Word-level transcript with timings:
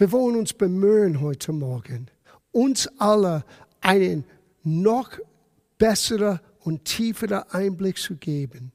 Wir 0.00 0.10
wollen 0.12 0.36
uns 0.36 0.54
bemühen 0.54 1.20
heute 1.20 1.52
Morgen, 1.52 2.06
uns 2.52 2.88
alle 2.96 3.44
einen 3.82 4.24
noch 4.62 5.10
besseren 5.76 6.40
und 6.60 6.86
tieferen 6.86 7.42
Einblick 7.50 7.98
zu 7.98 8.16
geben 8.16 8.72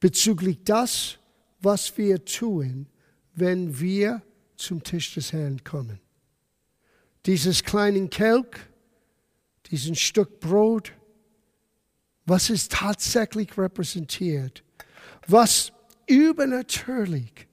bezüglich 0.00 0.58
das, 0.64 1.18
was 1.60 1.96
wir 1.96 2.24
tun, 2.24 2.88
wenn 3.32 3.78
wir 3.78 4.22
zum 4.56 4.82
Tisch 4.82 5.14
des 5.14 5.32
Herrn 5.32 5.62
kommen. 5.62 6.00
Dieses 7.26 7.62
kleinen 7.62 8.10
Kelch, 8.10 8.56
diesen 9.70 9.94
Stück 9.94 10.40
Brot, 10.40 10.92
was 12.26 12.50
es 12.50 12.66
tatsächlich 12.66 13.56
repräsentiert, 13.56 14.64
was 15.28 15.70
übernatürlich 16.08 17.46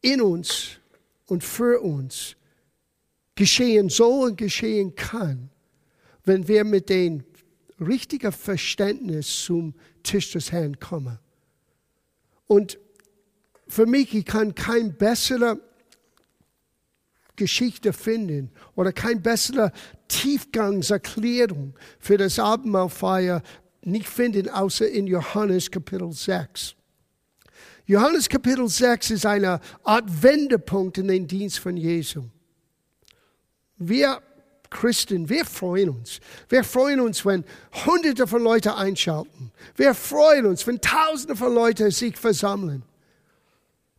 in 0.00 0.22
uns 0.22 0.78
und 1.26 1.42
für 1.42 1.80
uns 1.80 2.36
geschehen 3.34 3.88
soll 3.88 4.30
und 4.30 4.36
geschehen 4.36 4.94
kann, 4.94 5.50
wenn 6.24 6.46
wir 6.48 6.64
mit 6.64 6.88
dem 6.88 7.24
richtigen 7.80 8.32
Verständnis 8.32 9.44
zum 9.44 9.74
Tisch 10.02 10.32
des 10.32 10.52
Herrn 10.52 10.78
kommen. 10.78 11.18
Und 12.46 12.78
für 13.66 13.86
mich, 13.86 14.14
ich 14.14 14.24
kann 14.24 14.54
kein 14.54 14.94
bessere 14.96 15.60
Geschichte 17.36 17.92
finden 17.92 18.50
oder 18.76 18.92
kein 18.92 19.20
bessere 19.20 19.72
Tiefgangserklärung 20.08 21.74
für 21.98 22.16
das 22.16 22.38
Abendmahlfeier 22.38 23.42
nicht 23.82 24.08
finden, 24.08 24.48
außer 24.48 24.88
in 24.88 25.06
Johannes 25.06 25.70
Kapitel 25.70 26.12
6. 26.12 26.76
Johannes 27.86 28.28
Kapitel 28.28 28.66
6 28.68 29.10
ist 29.10 29.26
eine 29.26 29.60
Art 29.82 30.22
Wendepunkt 30.22 30.98
in 30.98 31.08
den 31.08 31.26
Dienst 31.26 31.58
von 31.58 31.76
Jesu. 31.76 32.24
Wir 33.76 34.22
Christen, 34.74 35.28
wir 35.28 35.44
freuen 35.44 35.90
uns. 35.90 36.20
Wir 36.48 36.64
freuen 36.64 37.00
uns, 37.00 37.24
wenn 37.24 37.44
Hunderte 37.86 38.26
von 38.26 38.42
Leuten 38.42 38.70
einschalten. 38.70 39.52
Wir 39.76 39.94
freuen 39.94 40.46
uns, 40.46 40.66
wenn 40.66 40.80
Tausende 40.80 41.36
von 41.36 41.54
Leuten 41.54 41.90
sich 41.90 42.16
versammeln. 42.16 42.82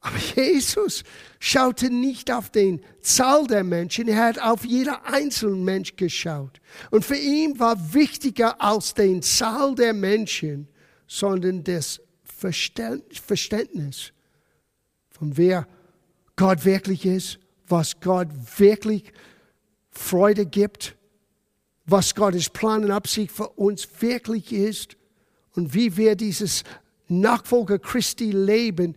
Aber 0.01 0.17
Jesus 0.17 1.03
schaute 1.39 1.89
nicht 1.89 2.31
auf 2.31 2.51
den 2.51 2.81
Zahl 3.01 3.47
der 3.47 3.63
Menschen, 3.63 4.07
er 4.07 4.25
hat 4.25 4.39
auf 4.39 4.65
jeder 4.65 5.05
einzelnen 5.05 5.63
Mensch 5.63 5.95
geschaut. 5.95 6.59
Und 6.91 7.05
für 7.05 7.15
ihn 7.15 7.57
war 7.57 7.93
wichtiger 7.93 8.61
als 8.61 8.93
den 8.93 9.21
Zahl 9.23 9.73
der 9.73 9.93
Menschen, 9.93 10.67
sondern 11.07 11.63
das 11.63 12.01
Verständnis 12.35 14.11
von 15.09 15.37
wer 15.37 15.67
Gott 16.35 16.65
wirklich 16.65 17.05
ist, 17.05 17.39
was 17.67 17.99
Gott 17.99 18.27
wirklich 18.57 19.13
Freude 19.91 20.45
gibt, 20.45 20.95
was 21.85 22.15
Gottes 22.15 22.49
Plan 22.49 22.83
und 22.83 22.91
Absicht 22.91 23.31
für 23.31 23.49
uns 23.49 23.87
wirklich 23.99 24.51
ist 24.51 24.97
und 25.53 25.73
wie 25.73 25.95
wir 25.95 26.15
dieses 26.15 26.63
Nachfolger 27.07 27.79
Christi 27.79 28.31
Leben 28.31 28.95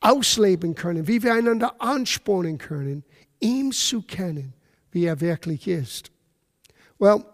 ausleben 0.00 0.74
können, 0.74 1.06
wie 1.06 1.22
wir 1.22 1.34
einander 1.34 1.80
anspornen 1.80 2.58
können, 2.58 3.04
ihm 3.40 3.72
zu 3.72 4.02
kennen, 4.02 4.54
wie 4.90 5.04
er 5.04 5.20
wirklich 5.20 5.68
ist. 5.68 6.10
Well, 6.98 7.24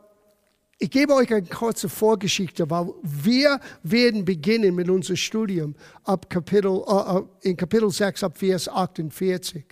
ich 0.84 0.90
gebe 0.90 1.14
euch 1.14 1.32
eine 1.32 1.46
kurze 1.46 1.88
Vorgeschichte, 1.88 2.68
weil 2.68 2.92
wir 3.02 3.58
werden 3.82 4.26
beginnen 4.26 4.74
mit 4.74 4.90
unserem 4.90 5.16
Studium 5.16 5.74
ab 6.02 6.28
Kapitel, 6.28 6.72
uh, 6.72 7.22
in 7.40 7.56
Kapitel 7.56 7.90
6 7.90 8.22
ab 8.22 8.36
Vers 8.36 8.68
48. 8.68 9.64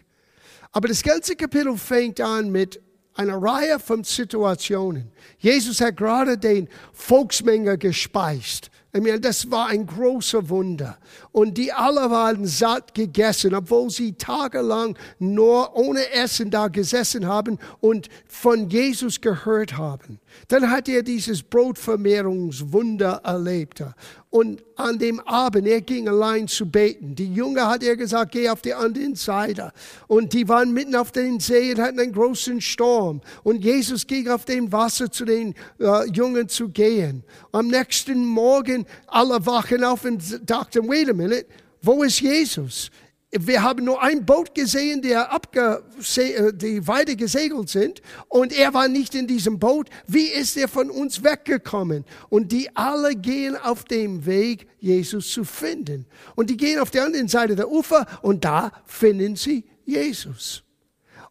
Aber 0.70 0.88
das 0.88 1.02
ganze 1.02 1.36
Kapitel 1.36 1.76
fängt 1.76 2.18
an 2.18 2.50
mit 2.50 2.80
einer 3.12 3.36
Reihe 3.36 3.78
von 3.78 4.04
Situationen. 4.04 5.12
Jesus 5.36 5.82
hat 5.82 5.98
gerade 5.98 6.38
den 6.38 6.66
Volksmenge 6.94 7.76
gespeist. 7.76 8.70
Ich 8.94 9.02
meine, 9.02 9.20
das 9.20 9.50
war 9.50 9.66
ein 9.68 9.86
großer 9.86 10.48
Wunder. 10.48 10.98
Und 11.30 11.58
die 11.58 11.74
alle 11.74 12.10
waren 12.10 12.46
satt 12.46 12.94
gegessen, 12.94 13.54
obwohl 13.54 13.90
sie 13.90 14.14
tagelang 14.14 14.96
nur 15.18 15.76
ohne 15.76 16.10
Essen 16.10 16.50
da 16.50 16.68
gesessen 16.68 17.26
haben 17.26 17.58
und 17.80 18.08
von 18.26 18.70
Jesus 18.70 19.20
gehört 19.20 19.76
haben. 19.76 20.21
Dann 20.48 20.70
hat 20.70 20.88
er 20.88 21.02
dieses 21.02 21.42
Brotvermehrungswunder 21.42 23.20
erlebt. 23.24 23.82
Und 24.30 24.62
an 24.76 24.98
dem 24.98 25.20
Abend, 25.20 25.66
er 25.66 25.80
ging 25.82 26.08
allein 26.08 26.48
zu 26.48 26.66
beten. 26.66 27.14
Die 27.14 27.32
Jünger 27.32 27.68
hat 27.68 27.82
er 27.82 27.96
gesagt, 27.96 28.32
geh 28.32 28.48
auf 28.48 28.62
die 28.62 28.72
andere 28.72 29.14
Seite. 29.14 29.72
Und 30.06 30.32
die 30.32 30.48
waren 30.48 30.72
mitten 30.72 30.96
auf 30.96 31.12
den 31.12 31.38
See 31.38 31.72
und 31.72 31.80
hatten 31.80 32.00
einen 32.00 32.12
großen 32.12 32.60
Sturm. 32.60 33.20
Und 33.42 33.62
Jesus 33.62 34.06
ging 34.06 34.28
auf 34.28 34.44
dem 34.44 34.72
Wasser 34.72 35.10
zu 35.10 35.24
den 35.24 35.54
äh, 35.78 36.08
Jungen 36.10 36.48
zu 36.48 36.70
gehen. 36.70 37.24
Am 37.52 37.68
nächsten 37.68 38.24
Morgen, 38.24 38.86
alle 39.06 39.44
wachen 39.44 39.84
auf 39.84 40.04
und 40.04 40.48
dachten, 40.48 40.88
wait 40.88 41.10
a 41.10 41.12
minute, 41.12 41.46
wo 41.82 42.02
ist 42.02 42.20
Jesus? 42.20 42.90
Wir 43.32 43.62
haben 43.62 43.84
nur 43.84 44.02
ein 44.02 44.26
Boot 44.26 44.54
gesehen, 44.54 45.00
der 45.00 45.32
abge, 45.32 45.82
äh, 46.16 46.52
die 46.52 46.86
weiter 46.86 47.16
gesegelt 47.16 47.70
sind 47.70 48.02
und 48.28 48.52
er 48.52 48.74
war 48.74 48.88
nicht 48.88 49.14
in 49.14 49.26
diesem 49.26 49.58
Boot. 49.58 49.88
Wie 50.06 50.26
ist 50.26 50.56
er 50.56 50.68
von 50.68 50.90
uns 50.90 51.24
weggekommen? 51.24 52.04
Und 52.28 52.52
die 52.52 52.74
alle 52.76 53.16
gehen 53.16 53.56
auf 53.56 53.84
dem 53.84 54.26
Weg, 54.26 54.66
Jesus 54.78 55.32
zu 55.32 55.44
finden. 55.44 56.06
Und 56.36 56.50
die 56.50 56.58
gehen 56.58 56.78
auf 56.78 56.90
der 56.90 57.04
anderen 57.06 57.28
Seite 57.28 57.56
der 57.56 57.70
Ufer 57.70 58.06
und 58.20 58.44
da 58.44 58.70
finden 58.84 59.34
sie 59.36 59.64
Jesus. 59.86 60.62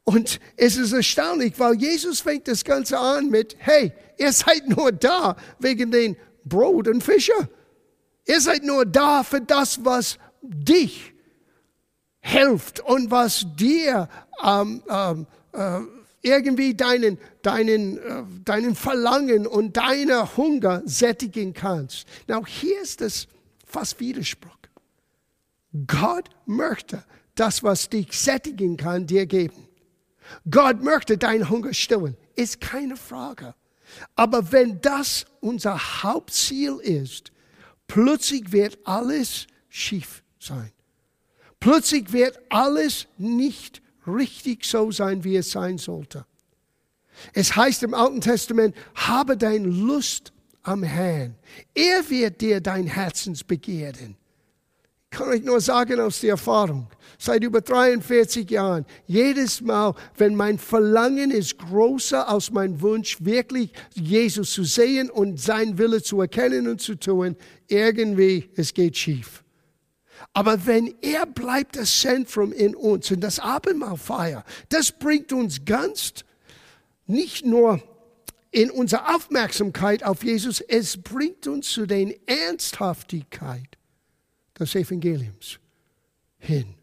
Und 0.04 0.40
es 0.58 0.78
ist 0.78 0.94
erstaunlich, 0.94 1.54
weil 1.60 1.76
Jesus 1.76 2.22
fängt 2.22 2.48
das 2.48 2.64
Ganze 2.64 2.98
an 2.98 3.30
mit, 3.30 3.56
hey, 3.60 3.94
ihr 4.18 4.34
seid 4.34 4.68
nur 4.68 4.92
da 4.92 5.36
wegen 5.60 5.92
den 5.92 6.18
Brot 6.44 6.88
und 6.88 7.04
Fischer. 7.04 7.48
Ihr 8.26 8.42
seid 8.42 8.64
nur 8.64 8.86
da 8.88 9.24
für 9.24 9.42
das, 9.42 9.86
was 9.86 10.18
dich 10.42 11.14
hilft 12.22 12.80
und 12.80 13.12
was 13.12 13.46
dir 13.56 14.08
ähm, 14.44 14.84
ähm, 14.90 15.28
äh, 15.54 15.80
irgendwie 16.22 16.76
deinen, 16.76 17.18
deinen, 17.42 17.98
äh, 17.98 18.24
deinen 18.46 18.76
Verlangen 18.76 19.48
und 19.48 19.76
deiner 19.76 20.38
Hunger 20.38 20.82
sättigen 20.86 21.54
kannst. 21.54 22.08
Now, 22.28 22.46
hier 22.46 22.82
ist 22.82 23.02
es 23.02 23.28
fast 23.66 24.00
Widerspruch. 24.00 24.52
Gott 25.88 26.30
möchte 26.46 27.04
das, 27.36 27.64
was 27.64 27.90
dich 27.90 28.20
sättigen 28.20 28.78
kann, 28.78 29.08
dir 29.08 29.26
geben. 29.26 29.68
Gott 30.50 30.84
möchte 30.84 31.18
deinen 31.18 31.50
Hunger 31.50 31.74
stillen, 31.74 32.18
ist 32.36 32.62
keine 32.62 32.98
Frage. 32.98 33.56
Aber 34.16 34.52
wenn 34.52 34.80
das 34.82 35.26
unser 35.40 36.04
Hauptziel 36.04 36.78
ist, 36.82 37.32
plötzlich 37.88 38.52
wird 38.52 38.78
alles 38.86 39.48
schief 39.70 40.24
sein. 40.40 40.72
Plötzlich 41.62 42.12
wird 42.12 42.40
alles 42.50 43.08
nicht 43.18 43.82
richtig 44.06 44.66
so 44.66 44.92
sein, 44.92 45.24
wie 45.24 45.38
es 45.38 45.52
sein 45.52 45.78
sollte. 45.78 46.26
Es 47.34 47.56
heißt 47.56 47.84
im 47.84 47.94
Alten 47.94 48.20
Testament, 48.20 48.76
habe 48.96 49.38
dein 49.38 49.66
Lust 49.66 50.34
am 50.64 50.82
Herrn. 50.82 51.36
Er 51.76 52.10
wird 52.10 52.42
dir 52.42 52.62
dein 52.62 52.88
Herzensbegehren. 52.88 54.18
Ich 55.12 55.18
kann 55.18 55.28
euch 55.28 55.44
nur 55.44 55.62
sagen 55.62 56.00
aus 56.00 56.22
der 56.22 56.32
Erfahrung, 56.32 56.88
seit 57.20 57.44
über 57.44 57.62
43 57.62 58.50
Jahren, 58.50 58.86
jedes 59.06 59.62
Mal, 59.62 59.94
wenn 60.18 60.36
mein 60.36 60.58
Verlangen 60.58 61.30
ist 61.30 61.60
größer 61.60 62.28
als 62.28 62.50
mein 62.50 62.82
Wunsch, 62.82 63.18
wirklich 63.20 63.72
Jesus 63.94 64.52
zu 64.52 64.64
sehen 64.64 65.12
und 65.12 65.40
sein 65.40 65.78
Wille 65.78 66.02
zu 66.02 66.22
erkennen 66.22 66.68
und 66.68 66.82
zu 66.82 66.96
tun, 66.96 67.36
irgendwie, 67.68 68.50
es 68.56 68.74
geht 68.74 68.98
schief. 68.98 69.44
Aber 70.34 70.66
wenn 70.66 70.94
er 71.02 71.26
bleibt 71.26 71.76
das 71.76 72.00
Zentrum 72.00 72.54
in 72.54 72.76
uns, 72.76 73.12
in 73.12 73.20
das 73.20 73.40
Abendmahlfeier, 73.40 74.46
das 74.70 74.92
bringt 74.92 75.34
uns 75.34 75.66
ganz 75.66 76.14
nicht 77.06 77.46
nur 77.46 77.82
in 78.52 78.70
unsere 78.70 79.14
Aufmerksamkeit 79.16 80.04
auf 80.04 80.24
Jesus, 80.24 80.62
es 80.62 80.98
bringt 80.98 81.48
uns 81.48 81.70
zu 81.70 81.86
der 81.86 82.14
Ernsthaftigkeit 82.28 83.78
des 84.58 84.76
Evangeliums 84.76 85.60
hin. 86.38 86.76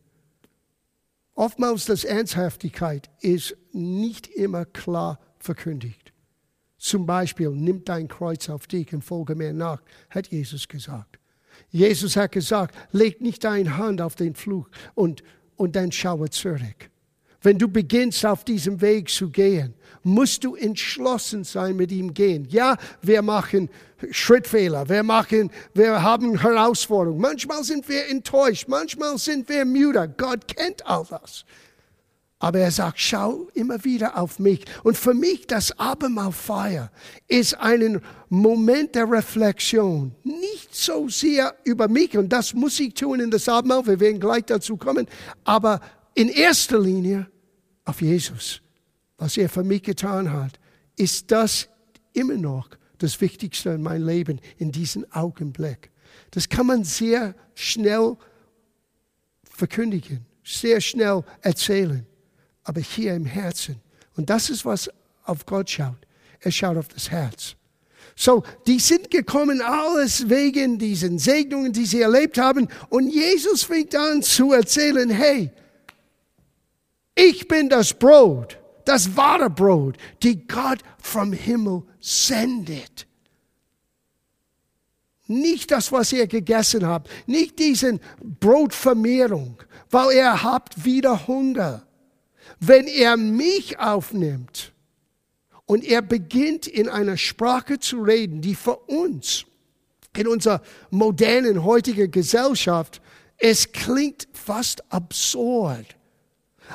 Oftmals 1.35 1.85
das 1.85 2.05
Ernsthaftigkeit 2.05 3.11
ist 3.21 3.57
nicht 3.73 4.27
immer 4.27 4.65
klar 4.65 5.21
verkündigt. 5.39 6.13
Zum 6.79 7.07
Beispiel, 7.07 7.51
nimm 7.51 7.85
dein 7.85 8.09
Kreuz 8.09 8.49
auf 8.49 8.67
dich 8.67 8.93
und 8.93 9.03
folge 9.03 9.35
mir 9.35 9.53
nach, 9.53 9.83
hat 10.11 10.29
Jesus 10.29 10.69
gesagt. 10.69 11.18
Jesus 11.71 12.17
hat 12.17 12.33
gesagt, 12.33 12.75
leg 12.93 13.21
nicht 13.21 13.45
deine 13.45 13.77
Hand 13.77 14.01
auf 14.01 14.15
den 14.15 14.35
Fluch 14.35 14.69
und, 14.95 15.23
und 15.57 15.77
dann 15.77 15.93
schaue 15.93 16.31
zurück. 16.31 16.91
Wenn 17.41 17.59
du 17.59 17.69
beginnst 17.69 18.27
auf 18.27 18.45
diesem 18.45 18.81
Weg 18.81 19.11
zu 19.11 19.31
gehen, 19.31 19.75
musst 20.03 20.45
du 20.45 20.57
entschlossen 20.57 21.45
sein, 21.45 21.77
mit 21.77 21.93
ihm 21.93 22.15
gehen. 22.15 22.47
Ja, 22.51 22.77
wir 23.03 23.23
machen 23.23 23.71
Schrittfehler, 24.11 24.89
wir 24.89 25.03
machen, 25.03 25.51
wir 25.75 26.03
haben 26.03 26.41
Herausforderungen. 26.41 27.21
Manchmal 27.21 27.63
sind 27.63 27.89
wir 27.89 28.09
enttäuscht, 28.09 28.67
manchmal 28.69 29.19
sind 29.19 29.49
wir 29.49 29.65
müde. 29.65 30.13
Gott 30.17 30.49
kennt 30.49 30.85
all 30.87 31.05
das. 31.09 31.45
Aber 32.41 32.61
er 32.61 32.71
sagt, 32.71 33.01
schau 33.01 33.49
immer 33.55 33.83
wieder 33.85 34.17
auf 34.17 34.39
mich. 34.39 34.65
Und 34.85 34.97
für 34.97 35.15
mich 35.15 35.47
das 35.49 35.77
Abendmahlfeier 35.79 36.91
ist 37.27 37.59
ein 37.59 38.01
Moment 38.29 38.95
der 38.95 39.11
Reflexion. 39.11 40.15
Nicht 40.69 40.75
so 40.75 41.09
sehr 41.09 41.57
über 41.65 41.89
mich, 41.89 42.17
und 42.17 42.29
das 42.29 42.55
muss 42.55 42.79
ich 42.81 42.95
tun 42.95 43.21
in 43.21 43.31
das 43.31 43.49
Abendmahl, 43.49 43.87
wir 43.87 44.01
werden 44.01 44.21
gleich 44.21 44.45
dazu 44.45 44.77
kommen, 44.77 45.07
aber 45.45 45.81
in 46.15 46.29
erster 46.29 46.79
Linie 46.79 47.27
auf 47.85 48.01
Jesus. 48.03 48.61
Was 49.17 49.37
er 49.37 49.49
für 49.49 49.65
mich 49.65 49.83
getan 49.83 50.33
hat, 50.33 50.59
ist 50.97 51.31
das 51.31 51.69
immer 52.13 52.37
noch 52.37 52.69
das 52.99 53.21
Wichtigste 53.21 53.71
in 53.71 53.83
meinem 53.83 54.07
Leben 54.07 54.41
in 54.59 54.73
diesem 54.73 55.11
Augenblick. 55.13 55.91
Das 56.31 56.49
kann 56.49 56.67
man 56.67 56.85
sehr 56.85 57.35
schnell 57.55 58.17
verkündigen, 59.45 60.27
sehr 60.45 60.81
schnell 60.81 61.25
erzählen 61.41 62.07
aber 62.69 62.83
hier 62.83 63.15
im 63.15 63.25
Herzen. 63.25 63.81
Und 64.15 64.29
das 64.29 64.51
ist, 64.51 64.67
was 64.67 64.91
auf 65.25 65.47
Gott 65.47 65.71
schaut. 65.71 65.97
Er 66.41 66.53
schaut 66.53 66.77
auf 66.77 66.89
das 66.89 67.11
Herz. 67.11 67.57
So, 68.21 68.43
die 68.67 68.81
sind 68.81 69.13
gekommen, 69.13 69.63
alles 69.63 70.29
wegen 70.29 70.77
diesen 70.77 71.21
Segnungen, 71.21 71.73
die 71.73 71.87
sie 71.87 72.01
erlebt 72.01 72.37
haben. 72.37 72.67
Und 72.89 73.09
Jesus 73.09 73.63
fängt 73.63 73.95
an 73.95 74.23
zu 74.23 74.53
erzählen, 74.53 75.09
hey, 75.09 75.53
ich 77.15 77.47
bin 77.47 77.69
das 77.69 77.95
Brot, 77.95 78.59
das 78.85 79.17
wahre 79.17 79.49
Brot, 79.49 79.97
die 80.25 80.49
Gott 80.49 80.81
vom 81.01 81.33
Himmel 81.33 81.85
sendet. 82.01 83.07
Nicht 85.29 85.71
das, 85.71 85.93
was 85.93 86.13
ihr 86.13 86.27
gegessen 86.27 86.87
habt, 86.87 87.09
nicht 87.29 87.59
diesen 87.61 88.01
Brotvermehrung, 88.41 89.59
weil 89.91 90.17
ihr 90.17 90.43
habt 90.43 90.85
wieder 90.85 91.29
Hunger 91.29 91.89
wenn 92.61 92.87
er 92.87 93.17
mich 93.17 93.79
aufnimmt 93.79 94.73
und 95.69 95.85
er 95.85 96.01
beginnt 96.01 96.67
in 96.67 96.89
einer 96.89 97.19
Sprache 97.19 97.79
zu 97.79 98.01
reden, 98.01 98.41
die 98.41 98.55
für 98.55 98.77
uns 98.77 99.45
in 100.17 100.27
unserer 100.27 100.63
modernen 100.91 101.63
heutigen 101.63 102.11
Gesellschaft, 102.11 103.03
es 103.37 103.71
klingt 103.71 104.27
fast 104.33 104.83
absurd. 104.91 105.95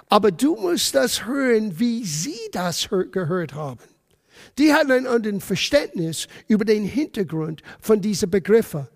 Aber 0.10 0.31
du 0.31 0.56
musst 0.56 0.94
das 0.94 1.25
hören, 1.25 1.80
wie 1.80 2.06
sie 2.06 2.40
das 2.51 2.88
gehört 3.12 3.56
haben. 3.56 3.81
Die 4.60 4.72
hatten 4.72 4.92
ein 4.92 5.07
anderes 5.07 5.44
Verständnis 5.44 6.28
über 6.48 6.63
den 6.63 6.84
Hintergrund 6.84 7.63
von 7.81 8.00
diesen 8.00 8.30
Begriffen. 8.30 8.88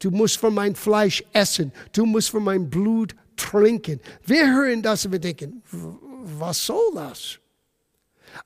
Du 0.00 0.10
musst 0.10 0.36
von 0.36 0.52
meinem 0.52 0.74
Fleisch 0.74 1.24
essen. 1.32 1.72
Du 1.92 2.04
musst 2.04 2.28
von 2.28 2.44
meinem 2.44 2.68
Blut 2.68 3.16
trinken. 3.36 4.00
Wir 4.26 4.52
hören 4.52 4.82
das 4.82 5.06
und 5.06 5.12
wir 5.12 5.18
denken, 5.18 5.62
was 5.70 6.66
soll 6.66 6.92
das? 6.94 7.38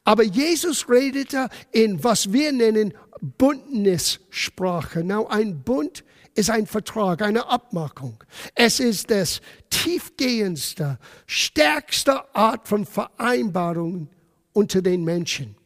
Aber 0.05 0.23
Jesus 0.23 0.89
redete 0.89 1.49
in 1.73 2.03
was 2.03 2.33
wir 2.33 2.53
nennen 2.53 2.95
Bündnissprache. 3.21 5.03
Now, 5.05 5.27
ein 5.27 5.63
Bund 5.63 6.05
ist 6.35 6.51
ein 6.51 6.67
Vertrag, 6.67 7.23
eine 7.23 7.49
Abmachung. 7.49 8.23
Es 8.55 8.79
ist 8.79 9.11
das 9.11 9.41
tiefgehendste, 9.71 10.99
stärkste 11.27 12.35
Art 12.35 12.69
von 12.69 12.87
Vereinbarung 12.87 14.09
unter 14.53 14.81
den 14.81 15.05
Menschen. 15.05 15.57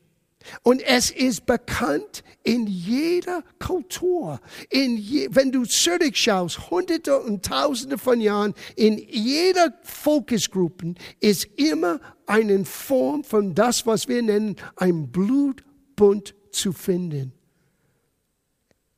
Und 0.62 0.82
es 0.82 1.10
ist 1.10 1.46
bekannt 1.46 2.24
in 2.42 2.66
jeder 2.66 3.44
Kultur. 3.58 4.40
In 4.70 4.96
je, 4.96 5.28
wenn 5.30 5.52
du 5.52 5.64
zurückschaust, 5.64 6.70
hunderte 6.70 7.20
und 7.20 7.44
tausende 7.44 7.98
von 7.98 8.20
Jahren, 8.20 8.54
in 8.74 8.98
jeder 8.98 9.72
Volksgruppe 9.82 10.94
ist 11.20 11.44
immer 11.56 12.00
eine 12.26 12.64
Form 12.64 13.24
von 13.24 13.54
das, 13.54 13.86
was 13.86 14.08
wir 14.08 14.22
nennen, 14.22 14.56
ein 14.76 15.10
Blutbund 15.10 16.34
zu 16.50 16.72
finden. 16.72 17.32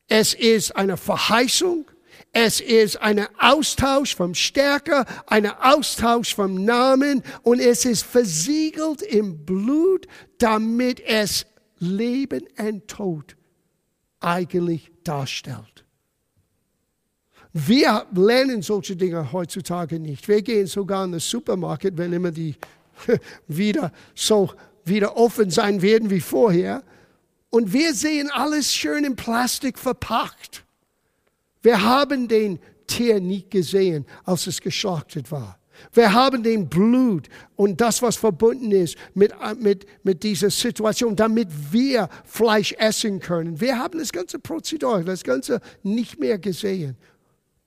Es 0.08 0.34
ist 0.34 0.76
eine 0.76 0.96
Verheißung, 0.96 1.86
es 2.32 2.60
ist 2.60 3.00
ein 3.00 3.26
Austausch 3.38 4.14
vom 4.14 4.34
Stärker, 4.34 5.06
ein 5.26 5.46
Austausch 5.46 6.34
vom 6.34 6.64
Namen 6.64 7.22
und 7.42 7.60
es 7.60 7.84
ist 7.84 8.02
versiegelt 8.02 9.02
im 9.02 9.44
Blut, 9.44 10.06
damit 10.38 11.00
es 11.00 11.46
Leben 11.78 12.44
und 12.58 12.88
Tod 12.88 13.36
eigentlich 14.20 14.90
darstellt. 15.04 15.84
Wir 17.52 18.04
lernen 18.12 18.62
solche 18.62 18.96
Dinge 18.96 19.32
heutzutage 19.32 20.00
nicht. 20.00 20.26
Wir 20.26 20.42
gehen 20.42 20.66
sogar 20.66 21.04
in 21.04 21.12
den 21.12 21.20
Supermarkt, 21.20 21.96
wenn 21.96 22.12
immer 22.12 22.32
die 22.32 22.56
wieder 23.48 23.92
so 24.14 24.50
wieder 24.84 25.16
offen 25.16 25.50
sein 25.50 25.82
werden 25.82 26.10
wie 26.10 26.20
vorher. 26.20 26.82
Und 27.50 27.72
wir 27.72 27.94
sehen 27.94 28.30
alles 28.30 28.74
schön 28.74 29.04
in 29.04 29.16
Plastik 29.16 29.78
verpackt. 29.78 30.64
Wir 31.62 31.82
haben 31.82 32.28
den 32.28 32.58
Tier 32.86 33.20
nicht 33.20 33.50
gesehen, 33.50 34.04
als 34.24 34.46
es 34.46 34.60
geschlachtet 34.60 35.30
war. 35.30 35.58
Wir 35.92 36.12
haben 36.12 36.42
den 36.42 36.68
Blut 36.68 37.28
und 37.56 37.80
das, 37.80 38.00
was 38.00 38.16
verbunden 38.16 38.70
ist 38.70 38.96
mit, 39.14 39.32
mit, 39.58 39.86
mit 40.04 40.22
dieser 40.22 40.50
Situation, 40.50 41.16
damit 41.16 41.48
wir 41.72 42.08
Fleisch 42.24 42.72
essen 42.78 43.18
können. 43.18 43.60
Wir 43.60 43.78
haben 43.78 43.98
das 43.98 44.12
ganze 44.12 44.38
Prozedur, 44.38 45.02
das 45.02 45.24
Ganze 45.24 45.60
nicht 45.82 46.20
mehr 46.20 46.38
gesehen. 46.38 46.96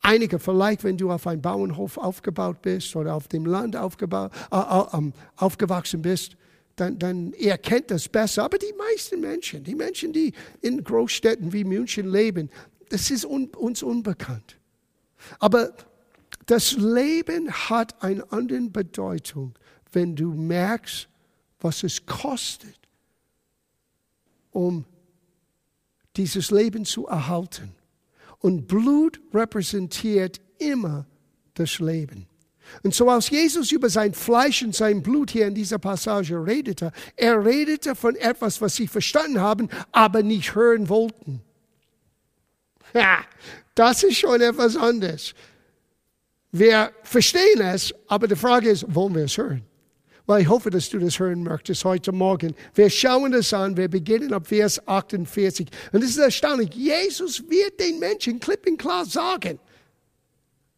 Einige 0.01 0.39
vielleicht, 0.39 0.83
wenn 0.83 0.97
du 0.97 1.11
auf 1.11 1.27
einem 1.27 1.41
Bauernhof 1.41 1.97
aufgebaut 1.97 2.61
bist 2.61 2.95
oder 2.95 3.15
auf 3.15 3.27
dem 3.27 3.45
Land 3.45 3.75
aufgebaut, 3.75 4.31
äh, 4.51 4.57
äh, 4.57 5.11
aufgewachsen 5.35 6.01
bist, 6.01 6.37
dann, 6.75 6.97
dann 6.99 7.33
er 7.33 7.57
kennt 7.57 7.91
das 7.91 8.07
besser. 8.07 8.43
Aber 8.43 8.57
die 8.57 8.73
meisten 8.77 9.19
Menschen, 9.19 9.63
die 9.63 9.75
Menschen, 9.75 10.13
die 10.13 10.33
in 10.61 10.83
Großstädten 10.83 11.51
wie 11.51 11.63
München 11.63 12.09
leben, 12.09 12.49
das 12.89 13.11
ist 13.11 13.25
un, 13.25 13.47
uns 13.47 13.83
unbekannt. 13.83 14.57
Aber 15.39 15.73
das 16.45 16.73
Leben 16.73 17.51
hat 17.51 18.01
eine 18.01 18.31
andere 18.31 18.61
Bedeutung, 18.61 19.53
wenn 19.91 20.15
du 20.15 20.33
merkst, 20.33 21.09
was 21.59 21.83
es 21.83 22.05
kostet, 22.05 22.77
um 24.51 24.85
dieses 26.15 26.51
Leben 26.51 26.85
zu 26.85 27.07
erhalten. 27.07 27.73
Und 28.39 28.67
Blut 28.67 29.19
repräsentiert 29.33 30.39
immer 30.59 31.05
das 31.53 31.79
Leben. 31.79 32.27
Und 32.83 32.93
so 32.93 33.09
als 33.09 33.29
Jesus 33.29 33.71
über 33.71 33.89
sein 33.89 34.13
Fleisch 34.13 34.61
und 34.61 34.75
sein 34.75 35.01
Blut 35.01 35.31
hier 35.31 35.47
in 35.47 35.55
dieser 35.55 35.79
Passage 35.79 36.45
redete, 36.45 36.91
er 37.15 37.43
redete 37.43 37.95
von 37.95 38.15
etwas, 38.15 38.61
was 38.61 38.75
sie 38.75 38.87
verstanden 38.87 39.39
haben, 39.39 39.69
aber 39.91 40.21
nicht 40.21 40.53
hören 40.53 40.89
wollten. 40.89 41.41
Ja, 42.93 43.19
das 43.75 44.03
ist 44.03 44.17
schon 44.17 44.41
etwas 44.41 44.75
anderes. 44.75 45.33
Wir 46.51 46.91
verstehen 47.03 47.61
es, 47.61 47.93
aber 48.07 48.27
die 48.27 48.35
Frage 48.35 48.69
ist, 48.69 48.85
wollen 48.93 49.15
wir 49.15 49.25
es 49.25 49.37
hören? 49.37 49.66
Weil 50.27 50.41
ich 50.41 50.49
hoffe, 50.49 50.69
dass 50.69 50.89
du 50.89 50.99
das 50.99 51.19
hören 51.19 51.41
möchtest 51.41 51.85
heute 51.85 52.11
Morgen. 52.11 52.53
Wir 52.75 52.89
schauen 52.89 53.31
das 53.31 53.53
an, 53.53 53.77
wir 53.77 53.87
beginnen 53.87 54.33
ab 54.33 54.47
Vers 54.47 54.85
48. 54.85 55.69
Und 55.93 56.03
es 56.03 56.11
ist 56.11 56.17
erstaunlich, 56.17 56.75
Jesus 56.75 57.41
wird 57.49 57.79
den 57.79 57.97
Menschen 57.97 58.39
klipp 58.39 58.67
und 58.67 58.77
klar 58.77 59.05
sagen, 59.05 59.57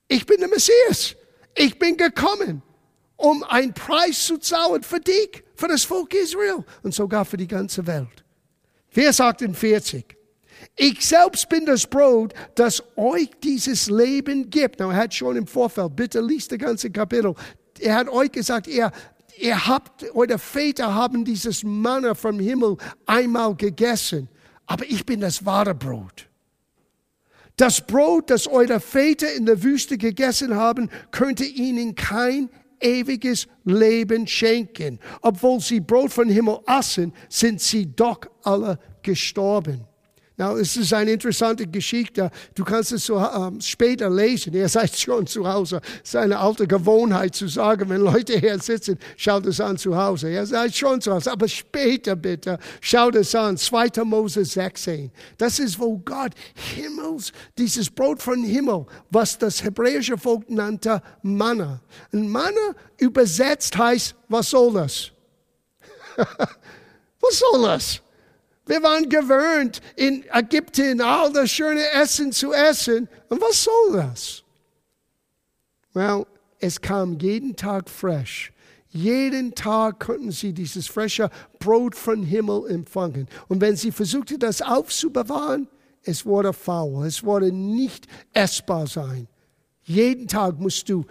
ich 0.08 0.26
bin 0.26 0.38
der 0.40 0.50
Messias, 0.50 1.16
ich 1.56 1.78
bin 1.80 1.98
gekommen, 1.98 2.62
um 3.18 3.44
einen 3.44 3.74
Preis 3.74 4.24
zu 4.24 4.38
zahlen 4.38 4.84
für 4.84 5.00
dich, 5.00 5.44
für 5.56 5.68
das 5.68 5.84
Volk 5.84 6.14
Israel 6.14 6.64
und 6.84 6.94
sogar 6.94 7.26
für 7.26 7.38
die 7.38 7.48
ganze 7.48 7.86
Welt. 7.88 8.24
Vers 8.90 9.20
48. 9.20 10.06
Ich 10.76 11.06
selbst 11.06 11.50
bin 11.50 11.66
das 11.66 11.88
Brot, 11.88 12.34
das 12.54 12.84
euch 12.96 13.30
dieses 13.44 13.90
Leben 13.90 14.50
gibt. 14.50 14.80
er 14.80 14.96
hat 14.96 15.14
schon 15.14 15.38
im 15.38 15.48
Vorfeld, 15.48 15.96
bitte 15.96 16.22
liest 16.22 16.52
das 16.52 16.60
ganze 16.60 16.92
Kapitel. 16.92 17.34
Er 17.80 17.96
hat 17.96 18.10
euch 18.10 18.32
gesagt, 18.32 18.68
ihr, 18.68 18.92
ihr 19.40 19.68
habt, 19.68 20.06
eure 20.14 20.38
Väter 20.38 20.94
haben 20.94 21.26
dieses 21.26 21.64
Manna 21.64 22.16
vom 22.16 22.40
Himmel 22.40 22.78
einmal 23.06 23.56
gegessen. 23.56 24.30
Aber 24.66 24.86
ich 24.86 25.06
bin 25.06 25.22
das 25.22 25.46
wahre 25.46 25.74
Brot. 25.74 26.28
Das 27.56 27.86
Brot, 27.86 28.30
das 28.30 28.48
eure 28.48 28.80
Väter 28.80 29.34
in 29.34 29.46
der 29.46 29.62
Wüste 29.64 29.98
gegessen 29.98 30.56
haben, 30.56 30.90
könnte 31.12 31.44
ihnen 31.44 31.96
kein 31.96 32.50
ewiges 32.80 33.48
Leben 33.66 34.28
schenken. 34.28 35.00
Obwohl 35.22 35.60
sie 35.60 35.82
Brot 35.82 36.14
vom 36.14 36.30
Himmel 36.30 36.60
aßen, 36.66 37.12
sind 37.28 37.60
sie 37.60 37.94
doch 37.94 38.22
alle 38.44 38.80
gestorben. 39.02 39.89
Now, 40.40 40.56
es 40.56 40.78
ist 40.78 40.94
eine 40.94 41.12
interessante 41.12 41.68
Geschichte. 41.68 42.32
Du 42.56 42.64
kannst 42.64 42.94
es 42.94 43.06
so 43.06 43.20
ähm, 43.20 43.60
später 43.60 44.10
lesen. 44.10 44.54
Ihr 44.54 44.70
seid 44.70 44.96
schon 44.98 45.28
zu 45.28 45.46
Hause. 45.46 45.82
Es 46.02 46.12
ist 46.12 46.16
eine 46.16 46.40
alte 46.40 46.66
Gewohnheit 46.66 47.36
zu 47.36 47.50
sagen, 47.50 47.90
wenn 47.90 48.00
Leute 48.00 48.40
hier 48.40 48.58
sitzen, 48.58 48.98
schaut 49.18 49.46
es 49.48 49.60
an 49.60 49.78
zu 49.78 49.98
Hause. 49.98 50.32
Ihr 50.32 50.46
seid 50.46 50.74
schon 50.74 51.02
zu 51.02 51.14
Hause. 51.14 51.34
Aber 51.34 51.46
später 51.50 52.16
bitte, 52.16 52.58
schaut 52.80 53.16
es 53.16 53.36
an. 53.36 53.58
2. 53.58 54.02
Mose 54.06 54.46
16. 54.46 55.12
Das 55.38 55.60
ist, 55.60 55.78
wo 55.78 55.98
Gott 55.98 56.32
Himmels, 56.74 57.34
dieses 57.58 57.90
Brot 57.90 58.22
von 58.22 58.42
Himmel, 58.42 58.86
was 59.10 59.38
das 59.38 59.62
hebräische 59.62 60.18
Volk 60.18 60.50
nannte 60.50 61.02
Manna. 61.22 61.82
Und 62.14 62.30
Manna 62.30 62.76
übersetzt 62.98 63.78
heißt, 63.78 64.16
was 64.30 64.52
soll 64.52 64.72
das? 64.72 65.12
was 66.16 67.40
soll 67.40 67.64
das? 67.64 68.02
Wir 68.70 68.84
waren 68.84 69.10
gewöhnt, 69.10 69.82
in 69.96 70.24
Ägypten 70.32 71.02
all 71.02 71.34
das 71.34 71.50
schöne 71.50 71.90
Essen 71.90 72.32
zu 72.32 72.54
essen. 72.54 73.10
Und 73.28 73.42
was 73.42 73.64
soll 73.64 73.94
das? 73.94 74.44
Well, 75.96 76.28
es 76.60 76.80
kam 76.80 77.18
jeden 77.18 77.56
Tag 77.56 77.90
frisch. 77.90 78.54
Jeden 78.90 79.56
Tag 79.56 80.00
konnten 80.00 80.32
sie 80.32 80.54
dieses 80.54 80.86
frische 80.86 81.32
Brot 81.58 81.96
vom 81.96 82.22
Himmel 82.22 82.70
empfangen. 82.70 83.28
Und 83.48 83.60
wenn 83.60 83.76
sie 83.76 83.92
versuchte, 83.92 84.38
das 84.38 84.62
aufzubewahren, 84.62 85.68
es 86.04 86.24
wurde 86.24 86.54
faul, 86.54 87.08
es 87.08 87.24
wurde 87.24 87.52
nicht 87.52 88.06
essbar 88.34 88.86
sein. 88.86 89.28
Jeden 89.90 90.28
Tag 90.28 90.60
musst 90.60 90.88
du 90.88 91.04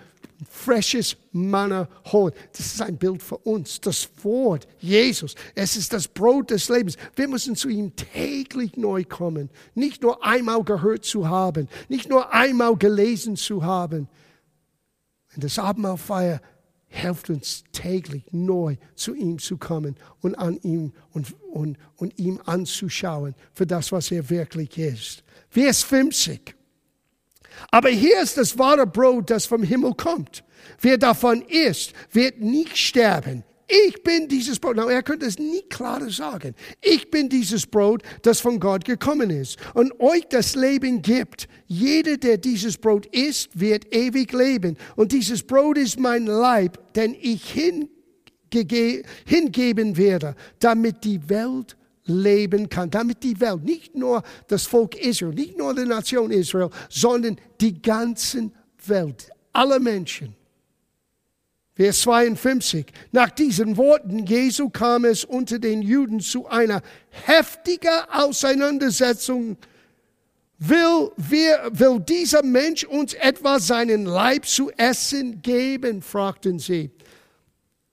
frisches 0.48 1.16
Manna 1.32 1.88
holen. 2.12 2.32
Das 2.52 2.64
ist 2.64 2.80
ein 2.80 2.96
Bild 2.96 3.20
für 3.20 3.38
uns. 3.38 3.80
Das 3.80 4.08
Wort, 4.22 4.68
Jesus, 4.78 5.34
es 5.56 5.74
ist 5.74 5.92
das 5.92 6.06
Brot 6.06 6.50
des 6.50 6.68
Lebens. 6.68 6.96
Wir 7.16 7.26
müssen 7.26 7.56
zu 7.56 7.68
ihm 7.68 7.96
täglich 7.96 8.76
neu 8.76 9.02
kommen. 9.02 9.50
Nicht 9.74 10.02
nur 10.02 10.24
einmal 10.24 10.62
gehört 10.62 11.04
zu 11.04 11.28
haben, 11.28 11.68
nicht 11.88 12.08
nur 12.08 12.32
einmal 12.32 12.76
gelesen 12.76 13.34
zu 13.34 13.64
haben. 13.64 14.08
Und 15.34 15.42
das 15.42 15.58
Abendmahlfeier 15.58 16.40
hilft 16.86 17.30
uns 17.30 17.64
täglich 17.72 18.22
neu 18.30 18.76
zu 18.94 19.12
ihm 19.12 19.40
zu 19.40 19.56
kommen 19.56 19.96
und 20.20 20.36
an 20.36 20.56
ihm 20.62 20.92
und, 21.10 21.34
und, 21.50 21.78
und 21.96 22.16
ihm 22.16 22.40
anzuschauen 22.46 23.34
für 23.54 23.66
das, 23.66 23.90
was 23.90 24.12
er 24.12 24.30
wirklich 24.30 24.78
ist. 24.78 25.24
Vers 25.50 25.82
50. 25.82 26.57
Aber 27.70 27.88
hier 27.88 28.20
ist 28.22 28.36
das 28.36 28.58
wahre 28.58 28.86
Brot, 28.86 29.30
das 29.30 29.46
vom 29.46 29.62
Himmel 29.62 29.94
kommt. 29.94 30.44
Wer 30.80 30.98
davon 30.98 31.42
isst, 31.42 31.92
wird 32.12 32.40
nicht 32.40 32.76
sterben. 32.76 33.44
Ich 33.70 34.02
bin 34.02 34.28
dieses 34.28 34.58
Brot. 34.58 34.76
Na, 34.76 34.90
er 34.90 35.02
könnte 35.02 35.26
es 35.26 35.38
nie 35.38 35.60
klarer 35.68 36.08
sagen. 36.10 36.54
Ich 36.80 37.10
bin 37.10 37.28
dieses 37.28 37.66
Brot, 37.66 38.02
das 38.22 38.40
von 38.40 38.58
Gott 38.58 38.86
gekommen 38.86 39.28
ist 39.28 39.58
und 39.74 40.00
euch 40.00 40.26
das 40.30 40.54
Leben 40.54 41.02
gibt. 41.02 41.48
Jeder, 41.66 42.16
der 42.16 42.38
dieses 42.38 42.78
Brot 42.78 43.04
isst, 43.06 43.50
wird 43.52 43.94
ewig 43.94 44.32
leben. 44.32 44.78
Und 44.96 45.12
dieses 45.12 45.42
Brot 45.42 45.76
ist 45.76 46.00
mein 46.00 46.24
Leib, 46.24 46.94
den 46.94 47.14
ich 47.20 47.52
hingeben 49.26 49.96
werde, 49.98 50.34
damit 50.60 51.04
die 51.04 51.28
Welt 51.28 51.76
leben 52.08 52.68
kann, 52.68 52.90
damit 52.90 53.22
die 53.22 53.38
Welt, 53.40 53.62
nicht 53.64 53.94
nur 53.94 54.22
das 54.48 54.66
Volk 54.66 54.96
Israel, 54.96 55.34
nicht 55.34 55.56
nur 55.56 55.74
die 55.74 55.84
Nation 55.84 56.30
Israel, 56.30 56.70
sondern 56.88 57.36
die 57.60 57.80
ganze 57.80 58.50
Welt, 58.86 59.30
alle 59.52 59.78
Menschen. 59.78 60.34
Vers 61.74 62.00
52. 62.00 62.86
Nach 63.12 63.30
diesen 63.30 63.76
Worten 63.76 64.26
Jesu 64.26 64.68
kam 64.68 65.04
es 65.04 65.24
unter 65.24 65.60
den 65.60 65.80
Juden 65.80 66.18
zu 66.18 66.48
einer 66.48 66.82
heftigen 67.10 68.00
Auseinandersetzung. 68.10 69.56
Will, 70.58 71.12
wir, 71.16 71.70
will 71.72 72.00
dieser 72.00 72.42
Mensch 72.42 72.82
uns 72.82 73.14
etwa 73.14 73.60
seinen 73.60 74.06
Leib 74.06 74.44
zu 74.46 74.72
essen 74.72 75.40
geben? 75.40 76.02
fragten 76.02 76.58
sie. 76.58 76.90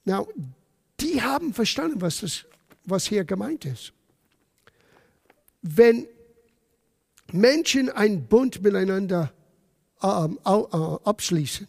Now, 0.03 0.27
die 0.99 1.21
haben 1.21 1.53
verstanden, 1.53 2.01
was, 2.01 2.21
das, 2.21 2.45
was 2.85 3.05
hier 3.05 3.23
gemeint 3.23 3.65
ist 3.65 3.93
wenn 5.67 6.07
Menschen 7.31 7.89
einen 7.89 8.27
Bund 8.27 8.61
miteinander 8.61 9.33
ähm, 10.03 10.39
äh, 10.45 10.49
abschließen, 10.49 11.67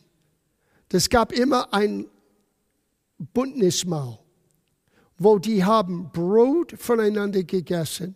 das 0.91 1.09
gab 1.09 1.33
immer 1.33 1.73
ein 1.73 2.07
Bündnismahl, 3.19 4.19
wo 5.17 5.39
die 5.39 5.65
haben 5.65 6.11
Brot 6.13 6.75
voneinander 6.79 7.43
gegessen, 7.43 8.15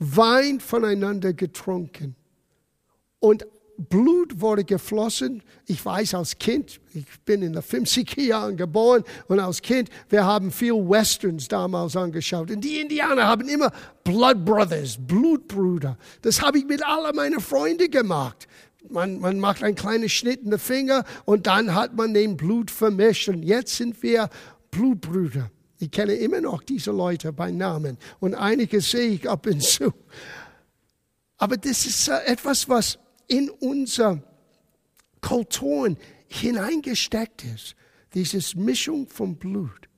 Wein 0.00 0.58
voneinander 0.58 1.32
getrunken 1.32 2.16
und 3.20 3.46
Blut 3.88 4.40
wurde 4.40 4.64
geflossen. 4.64 5.42
Ich 5.66 5.84
weiß 5.84 6.14
als 6.14 6.38
Kind, 6.38 6.80
ich 6.92 7.06
bin 7.24 7.42
in 7.42 7.54
den 7.54 7.62
50er 7.62 8.20
Jahren 8.20 8.56
geboren 8.56 9.04
und 9.28 9.40
als 9.40 9.62
Kind, 9.62 9.88
wir 10.08 10.24
haben 10.24 10.50
viel 10.50 10.74
Westerns 10.74 11.48
damals 11.48 11.96
angeschaut. 11.96 12.50
Und 12.50 12.60
die 12.60 12.80
Indianer 12.80 13.26
haben 13.26 13.48
immer 13.48 13.72
Blood 14.04 14.44
Brothers, 14.44 14.98
Blutbrüder. 15.00 15.96
Das 16.22 16.42
habe 16.42 16.58
ich 16.58 16.66
mit 16.66 16.84
all 16.84 17.10
meinen 17.14 17.40
Freunden 17.40 17.90
gemacht. 17.90 18.46
Man, 18.88 19.18
man 19.18 19.38
macht 19.40 19.62
einen 19.62 19.76
kleinen 19.76 20.08
Schnitt 20.08 20.42
in 20.42 20.50
den 20.50 20.58
Finger 20.58 21.04
und 21.24 21.46
dann 21.46 21.74
hat 21.74 21.96
man 21.96 22.12
den 22.12 22.36
Blut 22.36 22.70
vermischt. 22.70 23.28
Und 23.28 23.42
jetzt 23.42 23.76
sind 23.76 24.02
wir 24.02 24.28
Blutbrüder. 24.70 25.50
Ich 25.78 25.90
kenne 25.90 26.12
immer 26.14 26.42
noch 26.42 26.62
diese 26.62 26.90
Leute 26.90 27.32
bei 27.32 27.50
Namen 27.50 27.96
und 28.18 28.34
einige 28.34 28.82
sehe 28.82 29.08
ich 29.10 29.28
ab 29.28 29.46
und 29.46 29.62
zu. 29.62 29.94
Aber 31.38 31.56
das 31.56 31.86
ist 31.86 32.08
etwas, 32.08 32.68
was 32.68 32.98
in 33.30 33.48
unser 33.48 34.22
Kulturen 35.20 35.96
hineingesteckt 36.28 37.44
ist. 37.44 37.74
Dieses 38.12 38.54
Mischung 38.56 39.06
von 39.08 39.36
Blut, 39.36 39.88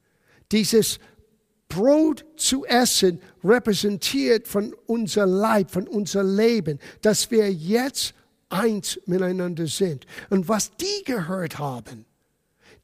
dieses 0.52 1.00
Brot 1.68 2.26
zu 2.36 2.66
essen 2.66 3.20
repräsentiert 3.42 4.46
von 4.46 4.74
unser 4.86 5.24
Leib, 5.24 5.70
von 5.70 5.88
unser 5.88 6.22
Leben, 6.22 6.78
dass 7.00 7.30
wir 7.30 7.50
jetzt 7.50 8.14
eins 8.50 9.00
miteinander 9.06 9.66
sind. 9.66 10.04
Und 10.28 10.48
was 10.48 10.76
die 10.76 11.04
gehört 11.04 11.58
haben, 11.58 12.04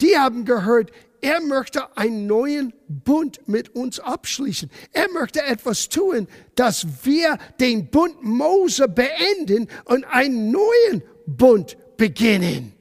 die 0.00 0.16
haben 0.16 0.46
gehört, 0.46 0.90
er 1.20 1.40
möchte 1.40 1.96
einen 1.96 2.26
neuen 2.26 2.72
Bund 2.88 3.40
mit 3.46 3.74
uns 3.74 3.98
abschließen. 3.98 4.70
Er 4.92 5.10
möchte 5.10 5.42
etwas 5.42 5.88
tun, 5.88 6.28
dass 6.54 6.86
wir 7.04 7.38
den 7.60 7.90
Bund 7.90 8.22
Mose 8.22 8.88
beenden 8.88 9.68
und 9.84 10.04
einen 10.04 10.50
neuen 10.50 11.02
Bund 11.26 11.76
beginnen. 11.96 12.72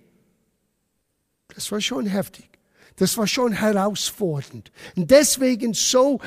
Das 1.54 1.72
war 1.72 1.82
schon 1.82 2.06
heftig. 2.06 2.48
Das 2.98 3.18
war 3.18 3.28
schon 3.28 3.54
herausfordernd. 3.54 4.72
Und 4.96 5.10
deswegen 5.10 5.74
so, 5.74 6.20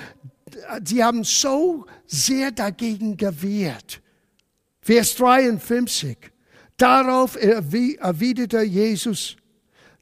sie 0.84 1.02
haben 1.02 1.24
so 1.24 1.86
sehr 2.06 2.50
dagegen 2.50 3.16
gewehrt. 3.16 4.00
Vers 4.80 5.14
53. 5.16 6.16
Darauf 6.76 7.36
erwiderte 7.36 8.62
Jesus, 8.62 9.36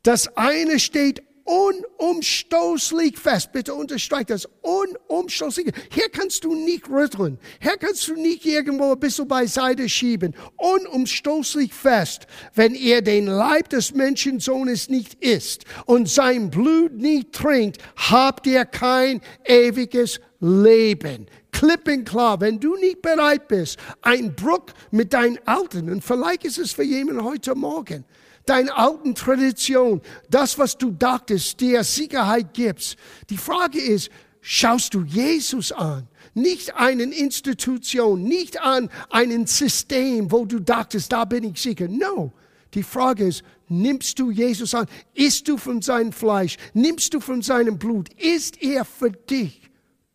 das 0.02 0.36
eine 0.36 0.78
steht 0.78 1.22
unumstoßlich 1.48 3.18
fest. 3.18 3.52
Bitte 3.52 3.74
unterstreicht 3.74 4.30
das. 4.30 4.46
Unumstoßlich. 4.60 5.72
Hier 5.90 6.10
kannst 6.10 6.44
du 6.44 6.54
nicht 6.54 6.88
rütteln. 6.90 7.38
Hier 7.60 7.76
kannst 7.78 8.06
du 8.08 8.14
nicht 8.14 8.44
irgendwo 8.44 8.92
ein 8.92 9.00
bisschen 9.00 9.26
beiseite 9.26 9.88
schieben. 9.88 10.36
Unumstoßlich 10.56 11.72
fest. 11.72 12.26
Wenn 12.54 12.74
ihr 12.74 13.00
den 13.00 13.26
Leib 13.26 13.70
des 13.70 13.94
Menschensohnes 13.94 14.90
nicht 14.90 15.14
isst 15.24 15.64
und 15.86 16.08
sein 16.08 16.50
Blut 16.50 16.92
nicht 16.92 17.32
trinkt, 17.32 17.78
habt 17.96 18.46
ihr 18.46 18.66
kein 18.66 19.22
ewiges 19.44 20.20
Leben. 20.40 21.26
Klippenklar, 21.50 22.40
wenn 22.40 22.60
du 22.60 22.76
nicht 22.76 23.00
bereit 23.02 23.48
bist, 23.48 23.78
ein 24.02 24.34
Bruch 24.36 24.66
mit 24.90 25.12
deinen 25.14 25.38
Alten, 25.46 25.90
und 25.90 26.04
vielleicht 26.04 26.44
ist 26.44 26.58
es 26.58 26.72
für 26.72 26.84
jemanden 26.84 27.24
heute 27.24 27.54
Morgen, 27.54 28.04
deine 28.48 28.76
alten 28.76 29.14
Tradition, 29.14 30.00
das, 30.30 30.58
was 30.58 30.78
du 30.78 30.90
dachtest, 30.90 31.60
dir 31.60 31.84
Sicherheit 31.84 32.54
gibst. 32.54 32.96
Die 33.30 33.36
Frage 33.36 33.80
ist, 33.80 34.10
schaust 34.40 34.94
du 34.94 35.02
Jesus 35.02 35.72
an? 35.72 36.08
Nicht 36.34 36.74
eine 36.76 37.02
Institution, 37.02 38.22
nicht 38.22 38.60
an 38.60 38.90
ein 39.10 39.46
System, 39.46 40.30
wo 40.30 40.44
du 40.44 40.60
dachtest, 40.60 41.12
da 41.12 41.24
bin 41.24 41.44
ich 41.44 41.60
sicher. 41.60 41.88
No. 41.88 42.32
Die 42.74 42.82
Frage 42.82 43.26
ist, 43.26 43.42
nimmst 43.68 44.18
du 44.18 44.30
Jesus 44.30 44.74
an? 44.74 44.86
Isst 45.14 45.48
du 45.48 45.56
von 45.56 45.80
seinem 45.80 46.12
Fleisch? 46.12 46.56
Nimmst 46.74 47.14
du 47.14 47.20
von 47.20 47.42
seinem 47.42 47.78
Blut? 47.78 48.08
Ist 48.14 48.62
er 48.62 48.84
für 48.84 49.10
dich 49.10 49.70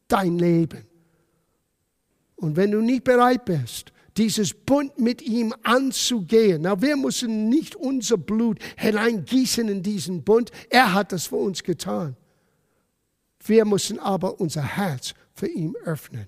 dein 0.08 0.38
Leben? 0.38 0.86
Und 2.36 2.56
wenn 2.56 2.72
du 2.72 2.82
nicht 2.82 3.04
bereit 3.04 3.46
bist, 3.46 3.93
dieses 4.18 4.54
Bund 4.54 5.00
mit 5.00 5.22
ihm 5.22 5.54
anzugehen. 5.64 6.64
Na, 6.64 6.82
wir 6.82 6.96
müssen 6.96 7.50
nicht 7.50 7.76
unser 7.76 8.18
Blut 8.18 8.60
hineingießen 8.78 9.68
in 9.68 9.82
diesen 9.82 10.24
Bund. 10.24 10.52
Er 10.70 10.94
hat 10.94 11.12
das 11.12 11.28
für 11.28 11.38
uns 11.38 11.64
getan. 11.64 12.16
Wir 13.46 13.66
müssen 13.66 14.00
aber 14.00 14.40
unser 14.40 14.64
Herz 14.64 15.14
für 15.34 15.48
ihn 15.48 15.76
öffnen. 15.84 16.28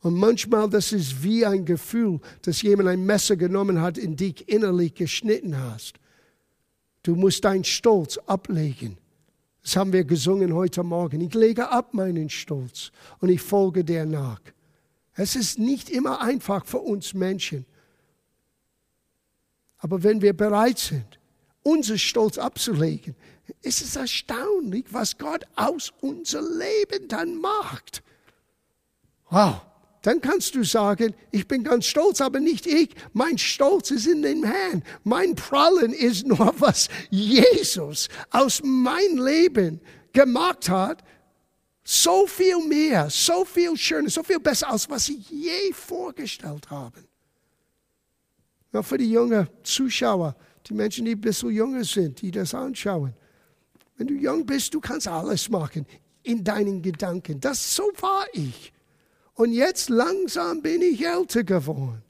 Und 0.00 0.14
manchmal, 0.14 0.68
das 0.70 0.92
ist 0.92 1.22
wie 1.22 1.44
ein 1.44 1.64
Gefühl, 1.64 2.20
dass 2.42 2.62
jemand 2.62 2.90
ein 2.90 3.04
Messer 3.04 3.36
genommen 3.36 3.80
hat, 3.80 3.98
in 3.98 4.14
dich 4.14 4.48
innerlich 4.48 4.94
geschnitten 4.94 5.58
hast. 5.58 5.94
Du 7.02 7.16
musst 7.16 7.44
deinen 7.44 7.64
Stolz 7.64 8.18
ablegen. 8.18 8.98
Das 9.62 9.74
haben 9.74 9.92
wir 9.92 10.04
gesungen 10.04 10.54
heute 10.54 10.84
Morgen. 10.84 11.20
Ich 11.22 11.34
lege 11.34 11.68
ab 11.70 11.92
meinen 11.92 12.28
Stolz 12.28 12.92
und 13.18 13.30
ich 13.30 13.40
folge 13.40 13.82
dir 13.82 14.06
nach. 14.06 14.40
Es 15.16 15.34
ist 15.34 15.58
nicht 15.58 15.88
immer 15.88 16.20
einfach 16.20 16.64
für 16.66 16.78
uns 16.78 17.14
Menschen. 17.14 17.64
Aber 19.78 20.02
wenn 20.02 20.20
wir 20.20 20.34
bereit 20.34 20.78
sind, 20.78 21.18
unser 21.62 21.98
Stolz 21.98 22.38
abzulegen, 22.38 23.16
ist 23.62 23.82
es 23.82 23.96
erstaunlich, 23.96 24.86
was 24.90 25.18
Gott 25.18 25.44
aus 25.56 25.92
unserem 26.00 26.46
Leben 26.58 27.08
dann 27.08 27.40
macht. 27.40 28.02
Wow, 29.30 29.62
dann 30.02 30.20
kannst 30.20 30.54
du 30.54 30.62
sagen, 30.62 31.14
ich 31.32 31.48
bin 31.48 31.64
ganz 31.64 31.86
stolz, 31.86 32.20
aber 32.20 32.38
nicht 32.38 32.66
ich. 32.66 32.90
Mein 33.12 33.38
Stolz 33.38 33.90
ist 33.90 34.06
in 34.06 34.22
dem 34.22 34.44
Herrn. 34.44 34.84
Mein 35.02 35.34
Prallen 35.34 35.92
ist 35.92 36.26
nur, 36.26 36.54
was 36.58 36.88
Jesus 37.10 38.08
aus 38.30 38.62
meinem 38.62 39.24
Leben 39.24 39.80
gemacht 40.12 40.68
hat. 40.68 41.02
So 41.88 42.26
viel 42.26 42.58
mehr, 42.66 43.08
so 43.08 43.44
viel 43.44 43.76
schöner, 43.76 44.10
so 44.10 44.24
viel 44.24 44.40
besser, 44.40 44.70
als 44.70 44.90
was 44.90 45.08
ich 45.08 45.30
je 45.30 45.72
vorgestellt 45.72 46.68
habe. 46.68 46.98
Ja, 48.72 48.82
für 48.82 48.98
die 48.98 49.08
jungen 49.08 49.48
Zuschauer, 49.62 50.34
die 50.66 50.74
Menschen, 50.74 51.04
die 51.04 51.12
ein 51.12 51.20
bisschen 51.20 51.50
jünger 51.50 51.84
sind, 51.84 52.20
die 52.22 52.32
das 52.32 52.54
anschauen. 52.54 53.14
Wenn 53.96 54.08
du 54.08 54.14
jung 54.14 54.44
bist, 54.44 54.74
du 54.74 54.80
kannst 54.80 55.06
alles 55.06 55.48
machen 55.48 55.86
in 56.24 56.42
deinen 56.42 56.82
Gedanken. 56.82 57.38
Das 57.38 57.76
so 57.76 57.84
war 58.00 58.26
ich. 58.32 58.72
Und 59.34 59.52
jetzt 59.52 59.88
langsam 59.88 60.62
bin 60.62 60.82
ich 60.82 61.06
älter 61.06 61.44
geworden. 61.44 62.02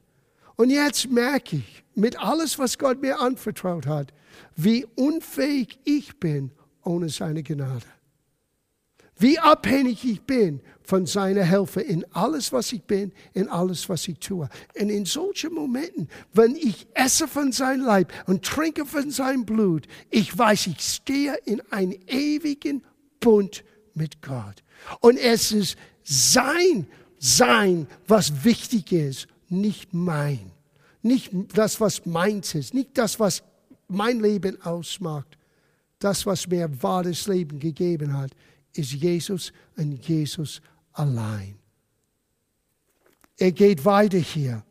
Und 0.55 0.71
jetzt 0.71 1.07
merke 1.11 1.57
ich, 1.57 1.83
mit 1.93 2.19
alles, 2.19 2.57
was 2.57 2.79
Gott 2.79 2.99
mir 2.99 3.19
anvertraut 3.19 3.85
hat, 3.85 4.11
wie 4.55 4.87
unfähig 4.95 5.77
ich 5.83 6.17
bin 6.19 6.49
ohne 6.83 7.09
seine 7.09 7.43
Gnade. 7.43 7.85
Wie 9.19 9.39
abhängig 9.39 10.05
ich 10.05 10.21
bin 10.21 10.61
von 10.83 11.05
seiner 11.05 11.43
Hilfe 11.43 11.81
in 11.81 12.05
alles, 12.13 12.53
was 12.53 12.71
ich 12.71 12.83
bin, 12.83 13.11
in 13.33 13.49
alles, 13.49 13.89
was 13.89 14.07
ich 14.07 14.19
tue. 14.19 14.47
Und 14.79 14.89
in 14.89 15.05
solchen 15.05 15.53
Momenten, 15.53 16.07
wenn 16.33 16.55
ich 16.55 16.87
esse 16.93 17.27
von 17.27 17.51
seinem 17.51 17.85
Leib 17.85 18.13
und 18.27 18.45
trinke 18.45 18.85
von 18.85 19.09
seinem 19.11 19.45
Blut, 19.45 19.87
ich 20.09 20.37
weiß, 20.37 20.67
ich 20.67 20.79
stehe 20.79 21.35
in 21.45 21.61
einem 21.71 21.97
ewigen 22.07 22.83
Bund 23.19 23.63
mit 23.93 24.21
Gott. 24.21 24.63
Und 25.01 25.17
es 25.17 25.51
ist 25.51 25.77
sein 26.03 26.87
sein, 27.19 27.87
was 28.07 28.43
wichtig 28.43 28.91
ist, 28.91 29.27
nicht 29.49 29.93
mein. 29.93 30.51
Nicht 31.01 31.31
das, 31.53 31.79
was 31.79 32.05
meins 32.05 32.53
ist, 32.55 32.73
nicht 32.73 32.97
das, 32.97 33.19
was 33.19 33.43
mein 33.87 34.19
Leben 34.19 34.61
ausmacht. 34.61 35.37
Das, 35.99 36.25
was 36.25 36.47
mir 36.47 36.69
wahres 36.83 37.27
Leben 37.27 37.59
gegeben 37.59 38.15
hat, 38.15 38.31
ist 38.77 38.93
Jesus 38.93 39.51
und 39.75 40.07
Jesus 40.07 40.61
allein. 40.93 41.57
Er 43.37 43.51
geht 43.51 43.85
weiter 43.85 44.17
hier. 44.17 44.63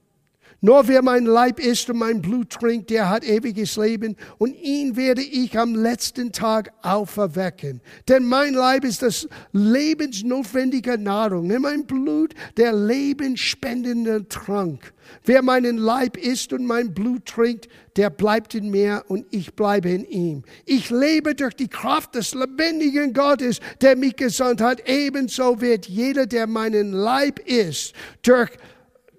Nur 0.61 0.89
wer 0.89 1.03
mein 1.03 1.27
Leib 1.27 1.61
isst 1.61 1.91
und 1.91 1.99
mein 1.99 2.23
Blut 2.23 2.51
trinkt, 2.51 2.91
der 2.91 3.11
hat 3.11 3.25
ewiges 3.25 3.77
Leben 3.77 4.17
und 4.39 4.55
ihn 4.55 4.97
werde 4.97 5.23
ich 5.23 5.59
am 5.59 5.75
letzten 5.75 6.33
Tag 6.33 6.73
auferwecken. 6.83 7.83
Denn 8.09 8.25
mein 8.25 8.55
Leib 8.55 8.85
ist 8.85 9.03
das 9.03 9.29
lebensnotwendige 9.53 10.99
Nahrung, 10.99 11.51
und 11.51 11.63
mein 11.63 11.87
Blut 11.87 12.35
der 12.57 12.73
lebensspendende 12.73 14.29
Trank. 14.29 14.95
Wer 15.25 15.43
meinen 15.43 15.77
Leib 15.77 16.17
isst 16.17 16.53
und 16.53 16.67
mein 16.67 16.95
Blut 16.95 17.27
trinkt, 17.27 17.69
der 17.97 18.11
bleibt 18.11 18.55
in 18.55 18.71
mir 18.71 19.05
und 19.09 19.27
ich 19.31 19.55
bleibe 19.55 19.91
in 19.91 20.05
ihm. 20.05 20.43
Ich 20.65 20.91
lebe 20.91 21.35
durch 21.35 21.55
die 21.55 21.69
Kraft 21.69 22.15
des 22.15 22.35
lebendigen 22.35 23.13
Gottes, 23.13 23.61
der 23.81 23.97
mich 23.97 24.17
gesandt 24.17 24.61
hat. 24.61 24.89
Ebenso 24.89 25.61
wird 25.61 25.87
jeder, 25.87 26.27
der 26.27 26.47
meinen 26.47 26.93
Leib 26.93 27.39
isst, 27.41 27.95
durch 28.23 28.51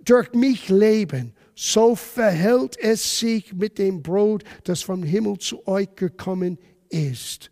durch 0.07 0.33
mich 0.33 0.69
leben. 0.69 1.33
So 1.53 1.95
verhält 1.95 2.77
es 2.79 3.19
sich 3.19 3.53
mit 3.53 3.77
dem 3.77 4.01
Brot, 4.01 4.43
das 4.63 4.81
vom 4.81 5.03
Himmel 5.03 5.37
zu 5.37 5.67
euch 5.67 5.93
gekommen 5.95 6.57
ist. 6.89 7.51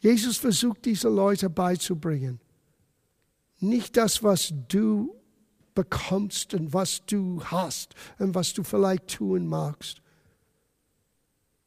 Jesus 0.00 0.36
versucht 0.38 0.84
diese 0.84 1.08
Leute 1.08 1.48
beizubringen. 1.50 2.40
Nicht 3.60 3.96
das, 3.96 4.22
was 4.22 4.52
du 4.68 5.14
bekommst 5.74 6.54
und 6.54 6.72
was 6.72 7.04
du 7.06 7.42
hast 7.44 7.94
und 8.18 8.34
was 8.34 8.52
du 8.52 8.62
vielleicht 8.62 9.08
tun 9.08 9.46
magst. 9.46 10.00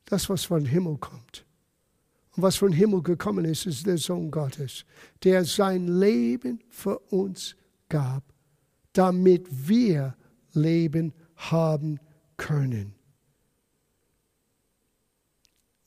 Das, 0.06 0.28
was 0.30 0.46
vom 0.46 0.66
Himmel 0.66 0.98
kommt. 0.98 1.46
Und 2.36 2.44
was 2.44 2.56
vom 2.56 2.72
Himmel 2.72 3.04
gekommen 3.04 3.46
ist, 3.46 3.68
ist 3.68 3.86
der 3.86 3.98
Sohn 3.98 4.32
Gottes, 4.32 4.86
der 5.24 5.46
sein 5.46 5.88
Leben 5.88 6.64
für 6.70 6.98
uns 6.98 7.56
gab 7.90 8.24
damit 8.94 9.48
wir 9.50 10.16
Leben 10.54 11.14
haben 11.36 12.00
können. 12.38 12.94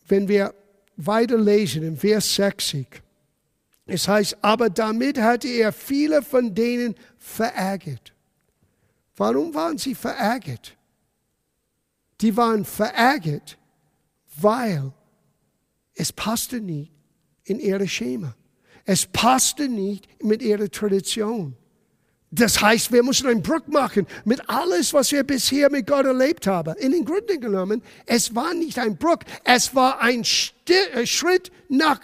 Wenn 0.06 0.28
wir 0.28 0.54
weiterlesen 0.96 1.82
im 1.82 1.96
Vers 1.96 2.34
60, 2.34 2.86
es 3.86 4.08
heißt, 4.08 4.38
aber 4.42 4.70
damit 4.70 5.18
hatte 5.18 5.48
er 5.48 5.72
viele 5.72 6.22
von 6.22 6.54
denen 6.54 6.94
verärgert. 7.18 8.14
Warum 9.16 9.54
waren 9.54 9.78
sie 9.78 9.94
verärgert? 9.94 10.76
Die 12.20 12.36
waren 12.36 12.64
verärgert, 12.64 13.58
weil 14.36 14.92
es 15.94 16.12
passte 16.12 16.60
nicht 16.60 16.92
in 17.44 17.58
ihre 17.58 17.88
Schema. 17.88 18.34
Es 18.84 19.06
passte 19.06 19.68
nicht 19.68 20.22
mit 20.22 20.42
ihrer 20.42 20.70
Tradition. 20.70 21.56
Das 22.34 22.62
heißt, 22.62 22.90
wir 22.90 23.02
müssen 23.02 23.28
einen 23.28 23.42
Bruch 23.42 23.66
machen 23.66 24.06
mit 24.24 24.40
alles, 24.48 24.94
was 24.94 25.12
wir 25.12 25.22
bisher 25.22 25.70
mit 25.70 25.86
Gott 25.86 26.06
erlebt 26.06 26.46
haben. 26.46 26.74
In 26.78 26.92
den 26.92 27.04
Grunde 27.04 27.38
genommen, 27.38 27.82
es 28.06 28.34
war 28.34 28.54
nicht 28.54 28.78
ein 28.78 28.96
Bruch, 28.96 29.18
es 29.44 29.74
war 29.74 30.00
ein 30.00 30.22
äh, 30.22 31.06
Schritt 31.06 31.52
nach 31.68 32.00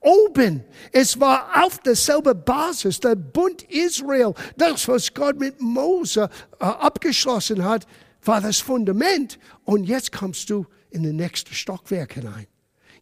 oben. 0.00 0.64
Es 0.92 1.20
war 1.20 1.62
auf 1.62 1.78
derselbe 1.80 2.34
Basis, 2.34 3.00
der 3.00 3.16
Bund 3.16 3.64
Israel, 3.64 4.32
das, 4.56 4.88
was 4.88 5.12
Gott 5.12 5.38
mit 5.38 5.60
Mose 5.60 6.30
äh, 6.58 6.64
abgeschlossen 6.64 7.62
hat, 7.62 7.86
war 8.24 8.40
das 8.40 8.58
Fundament. 8.58 9.38
Und 9.64 9.84
jetzt 9.84 10.10
kommst 10.10 10.48
du 10.48 10.64
in 10.88 11.02
den 11.02 11.16
nächsten 11.16 11.52
Stockwerk 11.52 12.14
hinein. 12.14 12.46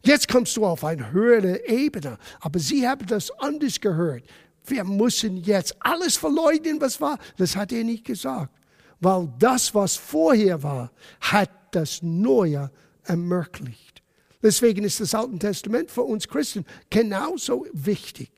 Jetzt 0.03 0.27
kommst 0.27 0.57
du 0.57 0.65
auf 0.65 0.83
eine 0.83 1.13
höhere 1.13 1.65
Ebene. 1.69 2.17
Aber 2.41 2.59
sie 2.59 2.85
haben 2.85 3.07
das 3.07 3.31
anders 3.39 3.79
gehört 3.79 4.23
wir 4.67 4.83
müssen 4.83 5.37
jetzt 5.37 5.75
alles 5.79 6.17
verleugnen, 6.17 6.79
was 6.81 6.99
war. 7.01 7.17
Das 7.37 7.55
hat 7.55 7.71
er 7.71 7.83
nicht 7.83 8.05
gesagt. 8.05 8.53
Weil 8.99 9.31
das, 9.39 9.73
was 9.75 9.95
vorher 9.95 10.61
war, 10.63 10.91
hat 11.21 11.49
das 11.71 12.01
Neue 12.01 12.71
ermöglicht. 13.03 14.01
Deswegen 14.41 14.83
ist 14.83 14.99
das 14.99 15.15
Alte 15.15 15.39
Testament 15.39 15.91
für 15.91 16.03
uns 16.03 16.27
Christen 16.27 16.65
genauso 16.89 17.65
wichtig. 17.73 18.31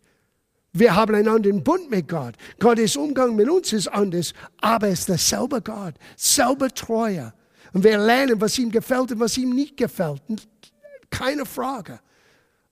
Wir 0.74 0.96
haben 0.96 1.16
einen 1.16 1.28
anderen 1.28 1.64
Bund 1.64 1.90
mit 1.90 2.08
Gott. 2.08 2.36
Gottes 2.60 2.96
Umgang 2.96 3.36
mit 3.36 3.50
uns 3.50 3.74
ist 3.74 3.88
anders, 3.88 4.34
aber 4.62 4.90
es 4.90 5.00
ist 5.00 5.10
derselbe 5.10 5.62
Gott, 5.62 5.96
selber 6.16 6.70
Treue. 6.70 7.34
Und 7.74 7.84
wir 7.84 7.98
lernen, 7.98 8.40
was 8.40 8.58
ihm 8.58 8.72
gefällt 8.72 9.12
und 9.12 9.20
was 9.20 9.38
ihm 9.38 9.50
nicht 9.50 9.76
gefällt. 9.76 10.22
Keine 11.10 11.46
Frage. 11.46 12.00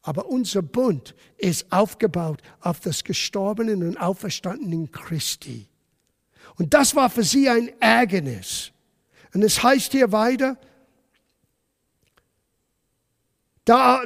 Aber 0.05 0.27
unser 0.27 0.61
Bund 0.61 1.15
ist 1.35 1.71
aufgebaut 1.71 2.43
auf 2.61 2.79
das 2.79 3.03
gestorbenen 3.03 3.81
und 3.81 3.97
auferstandenen 3.97 4.91
Christi. 4.91 5.67
Und 6.57 6.75
das 6.75 6.95
war 6.95 7.09
für 7.09 7.23
sie 7.23 7.49
ein 7.49 7.71
Ärgernis. 7.81 8.71
Und 9.33 9.41
es 9.41 9.63
heißt 9.63 9.93
hier 9.93 10.11
weiter, 10.11 10.59
da, 13.65 14.03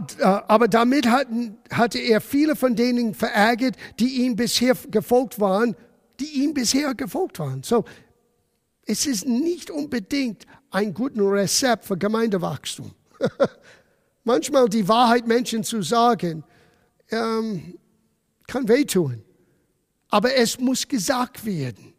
aber 0.47 0.69
damit 0.69 1.05
hatten, 1.05 1.57
hatte 1.69 1.99
er 1.99 2.21
viele 2.21 2.55
von 2.55 2.77
denen 2.77 3.13
verärgert, 3.13 3.75
die 3.99 4.21
ihm 4.23 4.37
bisher 4.37 4.75
gefolgt 4.89 5.41
waren, 5.41 5.75
die 6.21 6.43
ihm 6.43 6.53
bisher 6.53 6.95
gefolgt 6.95 7.39
waren. 7.39 7.61
So, 7.61 7.83
es 8.85 9.05
ist 9.05 9.27
nicht 9.27 9.69
unbedingt 9.69 10.47
ein 10.71 10.93
gutes 10.93 11.21
Rezept 11.21 11.83
für 11.83 11.97
Gemeindewachstum. 11.97 12.93
manchmal 14.23 14.69
die 14.69 14.87
Wahrheit 14.87 15.27
Menschen 15.27 15.63
zu 15.63 15.81
sagen, 15.81 16.43
ähm, 17.11 17.77
kann 18.47 18.67
wehtun. 18.67 19.23
Aber 20.09 20.35
es 20.35 20.59
muss 20.59 20.87
gesagt 20.87 21.45
werden. 21.45 21.93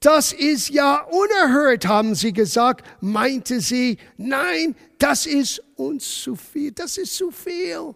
Das 0.00 0.32
ist 0.32 0.70
ja 0.70 1.02
unerhört, 1.04 1.86
haben 1.86 2.14
sie 2.14 2.32
gesagt, 2.32 2.86
meinte 3.02 3.60
sie. 3.60 3.98
Nein, 4.16 4.74
das 4.98 5.26
ist 5.26 5.62
uns 5.76 6.22
zu 6.22 6.36
viel. 6.36 6.72
Das 6.72 6.96
ist 6.96 7.14
zu 7.14 7.30
viel. 7.30 7.94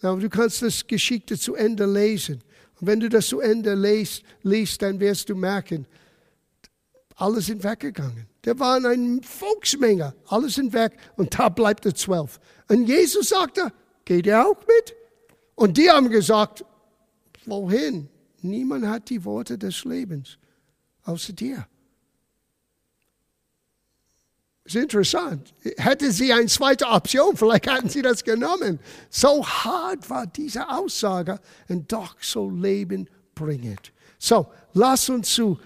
Aber 0.00 0.20
du 0.20 0.28
kannst 0.30 0.62
das 0.62 0.86
Geschichte 0.86 1.38
zu 1.38 1.54
Ende 1.54 1.84
lesen. 1.84 2.42
Und 2.80 2.86
wenn 2.86 3.00
du 3.00 3.08
das 3.08 3.28
zu 3.28 3.40
Ende 3.40 3.74
liest, 3.74 4.22
liest 4.42 4.80
dann 4.82 4.98
wirst 5.00 5.28
du 5.28 5.34
merken, 5.34 5.86
alle 7.16 7.40
sind 7.40 7.62
weggegangen. 7.62 8.26
Der 8.44 8.58
waren 8.58 8.84
eine 8.84 9.22
Volksmenge, 9.22 10.14
alle 10.26 10.50
sind 10.50 10.72
weg 10.72 10.96
und 11.16 11.38
da 11.38 11.48
bleibt 11.48 11.86
er 11.86 11.94
zwölf. 11.94 12.38
Und 12.68 12.86
Jesus 12.86 13.30
sagte, 13.30 13.72
geht 14.04 14.26
ihr 14.26 14.46
auch 14.46 14.58
mit? 14.60 14.94
Und 15.54 15.78
die 15.78 15.90
haben 15.90 16.10
gesagt, 16.10 16.64
wohin? 17.46 18.08
Niemand 18.42 18.86
hat 18.86 19.08
die 19.08 19.24
Worte 19.24 19.56
des 19.56 19.84
Lebens, 19.84 20.38
außer 21.04 21.32
dir. 21.32 21.66
Ist 24.64 24.76
interessant. 24.76 25.54
Hätte 25.76 26.10
sie 26.10 26.32
eine 26.32 26.46
zweite 26.46 26.86
Option, 26.86 27.36
vielleicht 27.36 27.70
hätten 27.70 27.88
sie 27.88 28.02
das 28.02 28.24
genommen. 28.24 28.78
So 29.10 29.46
hart 29.46 30.08
war 30.08 30.26
diese 30.26 30.68
Aussage 30.68 31.38
und 31.68 31.90
doch 31.92 32.16
so 32.20 32.50
Leben 32.50 33.08
bringend. 33.34 33.92
So, 34.18 34.46
lass 34.72 35.08
uns 35.08 35.34
zu 35.34 35.58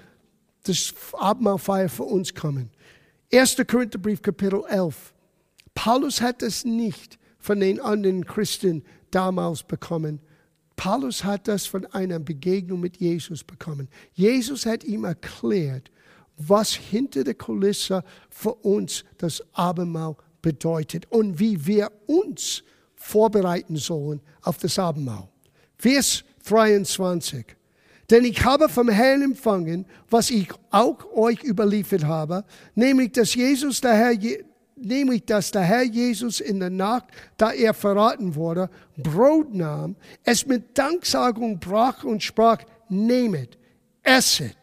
das 0.64 0.94
Abendmahlfeier 1.12 1.88
für 1.88 2.04
uns 2.04 2.34
kommen. 2.34 2.70
1. 3.32 3.56
Korintherbrief, 3.66 4.22
Kapitel 4.22 4.62
11. 4.68 5.12
Paulus 5.74 6.20
hat 6.20 6.42
es 6.42 6.64
nicht 6.64 7.18
von 7.38 7.60
den 7.60 7.80
anderen 7.80 8.24
Christen 8.24 8.82
damals 9.10 9.62
bekommen. 9.62 10.20
Paulus 10.76 11.24
hat 11.24 11.48
das 11.48 11.66
von 11.66 11.86
einer 11.86 12.18
Begegnung 12.18 12.80
mit 12.80 12.98
Jesus 12.98 13.44
bekommen. 13.44 13.88
Jesus 14.12 14.64
hat 14.64 14.84
ihm 14.84 15.04
erklärt, 15.04 15.90
was 16.36 16.72
hinter 16.72 17.24
der 17.24 17.34
Kulisse 17.34 18.04
für 18.30 18.54
uns 18.54 19.04
das 19.18 19.42
Abendmahl 19.52 20.16
bedeutet 20.40 21.06
und 21.10 21.38
wie 21.40 21.66
wir 21.66 21.90
uns 22.06 22.62
vorbereiten 22.94 23.76
sollen 23.76 24.20
auf 24.42 24.58
das 24.58 24.78
Abendmahl. 24.78 25.28
Vers 25.76 26.24
23. 26.44 27.57
Denn 28.10 28.24
ich 28.24 28.42
habe 28.44 28.68
vom 28.68 28.88
Herrn 28.88 29.22
empfangen, 29.22 29.84
was 30.08 30.30
ich 30.30 30.48
auch 30.70 31.04
euch 31.14 31.44
überliefert 31.44 32.04
habe, 32.04 32.44
nämlich 32.74 33.12
dass 33.12 33.34
Jesus 33.34 33.80
der 33.82 33.94
Herr, 33.94 34.14
nämlich 34.76 35.26
dass 35.26 35.50
der 35.50 35.62
Herr 35.62 35.82
Jesus 35.82 36.40
in 36.40 36.60
der 36.60 36.70
Nacht, 36.70 37.04
da 37.36 37.52
er 37.52 37.74
verraten 37.74 38.34
wurde, 38.34 38.70
Brot 38.96 39.54
nahm, 39.54 39.96
es 40.24 40.46
mit 40.46 40.76
Danksagung 40.78 41.58
brach 41.58 42.02
und 42.04 42.22
sprach, 42.22 42.62
nehmet, 42.88 43.58
esset. 44.02 44.56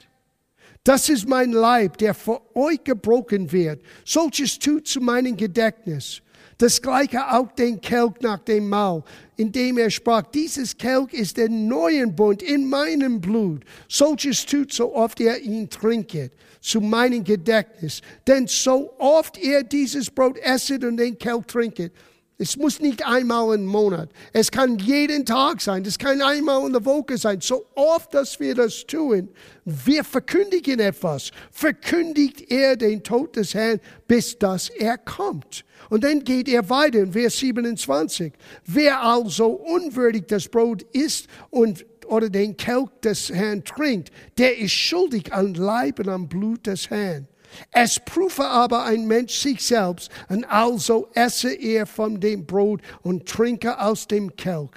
Das 0.84 1.10
ist 1.10 1.28
mein 1.28 1.52
Leib, 1.52 1.98
der 1.98 2.14
für 2.14 2.42
euch 2.56 2.84
gebrochen 2.84 3.52
wird. 3.52 3.82
Solches 4.06 4.60
tut 4.60 4.88
zu 4.88 5.02
meinem 5.02 5.36
Gedächtnis. 5.36 6.22
Das 6.58 6.82
gleiche 6.82 7.34
auch 7.34 7.52
den 7.52 7.82
Kelch 7.82 8.14
nach 8.22 8.40
dem 8.40 8.70
Maul, 8.70 9.04
indem 9.36 9.78
er 9.78 9.90
sprach, 9.90 10.24
dieses 10.24 10.78
Kelch 10.78 11.12
ist 11.12 11.36
der 11.36 11.50
neue 11.50 12.08
Bund 12.08 12.42
in 12.42 12.70
meinem 12.70 13.20
Blut. 13.20 13.64
Solches 13.90 14.46
tut 14.46 14.72
so 14.72 14.96
oft 14.96 15.20
er 15.20 15.42
ihn 15.42 15.70
trinket, 15.70 16.32
zu 16.62 16.80
meinem 16.80 17.24
Gedächtnis. 17.24 18.02
Denn 18.26 18.48
so 18.48 18.94
oft 18.98 19.38
er 19.38 19.64
dieses 19.64 20.10
Brot 20.10 20.38
esset 20.38 20.86
und 20.86 20.98
den 20.98 21.18
Kelch 21.18 21.46
trinket, 21.46 21.92
es 22.38 22.58
muss 22.58 22.82
nicht 22.82 23.06
einmal 23.06 23.56
im 23.56 23.66
Monat. 23.66 24.10
Es 24.34 24.52
kann 24.52 24.78
jeden 24.78 25.26
Tag 25.26 25.62
sein. 25.62 25.86
Es 25.86 25.98
kann 25.98 26.22
einmal 26.22 26.66
in 26.66 26.74
der 26.74 26.84
Woche 26.84 27.18
sein. 27.18 27.40
So 27.40 27.66
oft, 27.76 28.14
dass 28.14 28.40
wir 28.42 28.54
das 28.54 28.86
tun, 28.86 29.30
wir 29.64 30.04
verkündigen 30.04 30.82
etwas. 30.82 31.32
Verkündigt 31.50 32.52
er 32.52 32.76
den 32.76 33.02
Tod 33.02 33.38
des 33.38 33.54
Herrn, 33.54 33.80
bis 34.08 34.38
dass 34.38 34.68
er 34.70 34.98
kommt. 34.98 35.64
Und 35.90 36.04
dann 36.04 36.24
geht 36.24 36.50
er 36.50 36.70
weiter 36.70 37.00
in 37.00 37.14
Vers 37.14 37.38
27. 37.40 38.34
Wer 38.66 39.02
also 39.02 39.48
unwürdig 39.48 40.26
das 40.28 40.50
Brot 40.50 40.84
isst 40.92 41.28
und 41.52 41.86
oder 42.08 42.30
den 42.30 42.56
Kelch 42.56 42.90
des 43.04 43.30
Herrn 43.30 43.64
trinkt, 43.64 44.12
der 44.38 44.60
ist 44.60 44.74
schuldig 44.74 45.34
an 45.34 45.54
Leib 45.56 46.00
und 46.00 46.10
am 46.10 46.28
Blut 46.28 46.68
des 46.68 46.90
Herrn. 46.90 47.28
Es 47.72 48.00
prüfe 48.00 48.46
aber 48.46 48.84
ein 48.84 49.08
Mensch 49.08 49.36
sich 49.36 49.62
selbst, 49.62 50.10
und 50.30 50.46
also 50.46 51.10
esse 51.14 51.54
er 51.54 51.86
von 51.86 52.20
dem 52.20 52.46
Brot 52.46 52.82
und 53.02 53.28
trinke 53.28 53.80
aus 53.80 54.08
dem 54.08 54.36
Kelch. 54.36 54.72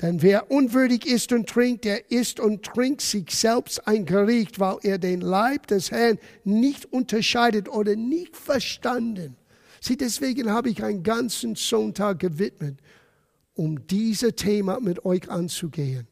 Denn 0.00 0.22
wer 0.22 0.50
unwürdig 0.50 1.06
ist 1.06 1.32
und 1.32 1.48
trinkt, 1.48 1.84
der 1.84 2.10
isst 2.10 2.40
und 2.40 2.64
trinkt 2.64 3.00
sich 3.00 3.30
selbst 3.30 3.86
ein 3.86 4.04
Gericht, 4.04 4.58
weil 4.58 4.78
er 4.82 4.98
den 4.98 5.20
Leib 5.20 5.68
des 5.68 5.90
Herrn 5.90 6.18
nicht 6.42 6.92
unterscheidet 6.92 7.68
oder 7.68 7.94
nicht 7.94 8.36
verstanden. 8.36 9.36
Sieh, 9.80 9.96
deswegen 9.96 10.50
habe 10.50 10.70
ich 10.70 10.82
einen 10.82 11.02
ganzen 11.02 11.54
Sonntag 11.54 12.18
gewidmet, 12.18 12.78
um 13.54 13.86
dieses 13.86 14.34
Thema 14.34 14.80
mit 14.80 15.04
euch 15.04 15.30
anzugehen. 15.30 16.08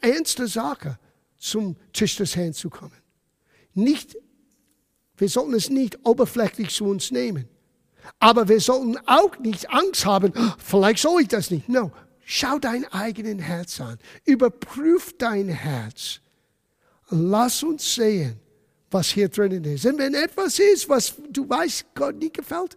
Ernste 0.00 0.46
Sache, 0.46 0.98
zum 1.38 1.76
Tisch 1.92 2.16
des 2.16 2.36
Herrn 2.36 2.54
zu 2.54 2.70
kommen. 2.70 2.96
Nicht, 3.74 4.16
wir 5.16 5.28
sollten 5.28 5.54
es 5.54 5.70
nicht 5.70 5.98
oberflächlich 6.04 6.70
zu 6.70 6.86
uns 6.86 7.10
nehmen. 7.10 7.48
Aber 8.18 8.48
wir 8.48 8.60
sollten 8.60 8.96
auch 9.06 9.38
nicht 9.38 9.70
Angst 9.70 10.06
haben, 10.06 10.32
oh, 10.36 10.52
vielleicht 10.58 11.00
soll 11.00 11.22
ich 11.22 11.28
das 11.28 11.50
nicht. 11.50 11.68
No, 11.68 11.90
schau 12.24 12.58
dein 12.58 12.84
eigenes 12.92 13.44
Herz 13.44 13.80
an. 13.80 13.98
Überprüf 14.24 15.14
dein 15.18 15.48
Herz. 15.48 16.20
Lass 17.10 17.62
uns 17.62 17.94
sehen, 17.94 18.38
was 18.90 19.08
hier 19.08 19.28
drinnen 19.28 19.64
ist. 19.64 19.86
Und 19.86 19.98
wenn 19.98 20.14
etwas 20.14 20.58
ist, 20.58 20.88
was 20.88 21.14
du 21.30 21.48
weißt, 21.48 21.86
Gott 21.94 22.16
nicht 22.16 22.34
gefällt, 22.34 22.76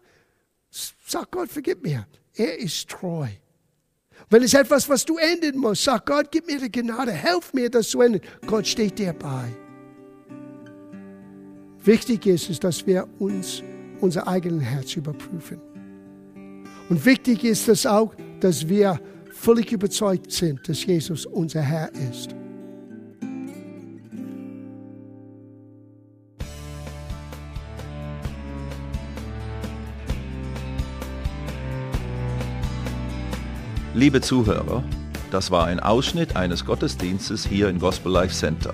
sag 1.06 1.32
Gott, 1.32 1.50
vergib 1.50 1.84
mir. 1.84 2.08
Er 2.36 2.58
ist 2.58 2.90
treu. 2.90 3.28
Wenn 4.30 4.44
es 4.44 4.54
etwas, 4.54 4.88
was 4.88 5.06
du 5.06 5.18
ändern 5.18 5.58
musst, 5.58 5.84
sag 5.84 6.06
Gott, 6.06 6.32
gib 6.32 6.46
mir 6.48 6.60
die 6.60 6.72
Gnade, 6.72 7.12
helf 7.12 7.54
mir, 7.54 7.70
das 7.70 7.90
zu 7.90 8.02
ändern. 8.02 8.22
Gott 8.46 8.68
steht 8.68 9.00
dir 9.00 9.14
bei. 9.14 9.69
Wichtig 11.84 12.26
ist 12.26 12.50
es, 12.50 12.60
dass 12.60 12.86
wir 12.86 13.08
uns 13.20 13.64
unser 14.02 14.28
eigenes 14.28 14.64
Herz 14.64 14.96
überprüfen. 14.96 15.60
Und 16.90 17.06
wichtig 17.06 17.44
ist 17.44 17.70
es 17.70 17.86
auch, 17.86 18.14
dass 18.40 18.68
wir 18.68 19.00
völlig 19.32 19.72
überzeugt 19.72 20.32
sind, 20.32 20.68
dass 20.68 20.86
Jesus 20.86 21.26
unser 21.26 21.62
Herr 21.62 21.90
ist. 22.10 22.36
Liebe 33.94 34.22
Zuhörer, 34.22 34.84
das 35.32 35.52
war 35.52 35.66
ein 35.66 35.80
Ausschnitt 35.80 36.36
eines 36.36 36.66
Gottesdienstes 36.66 37.46
hier 37.46 37.70
im 37.70 37.80
Gospel 37.80 38.12
Life 38.12 38.34
Center. 38.34 38.74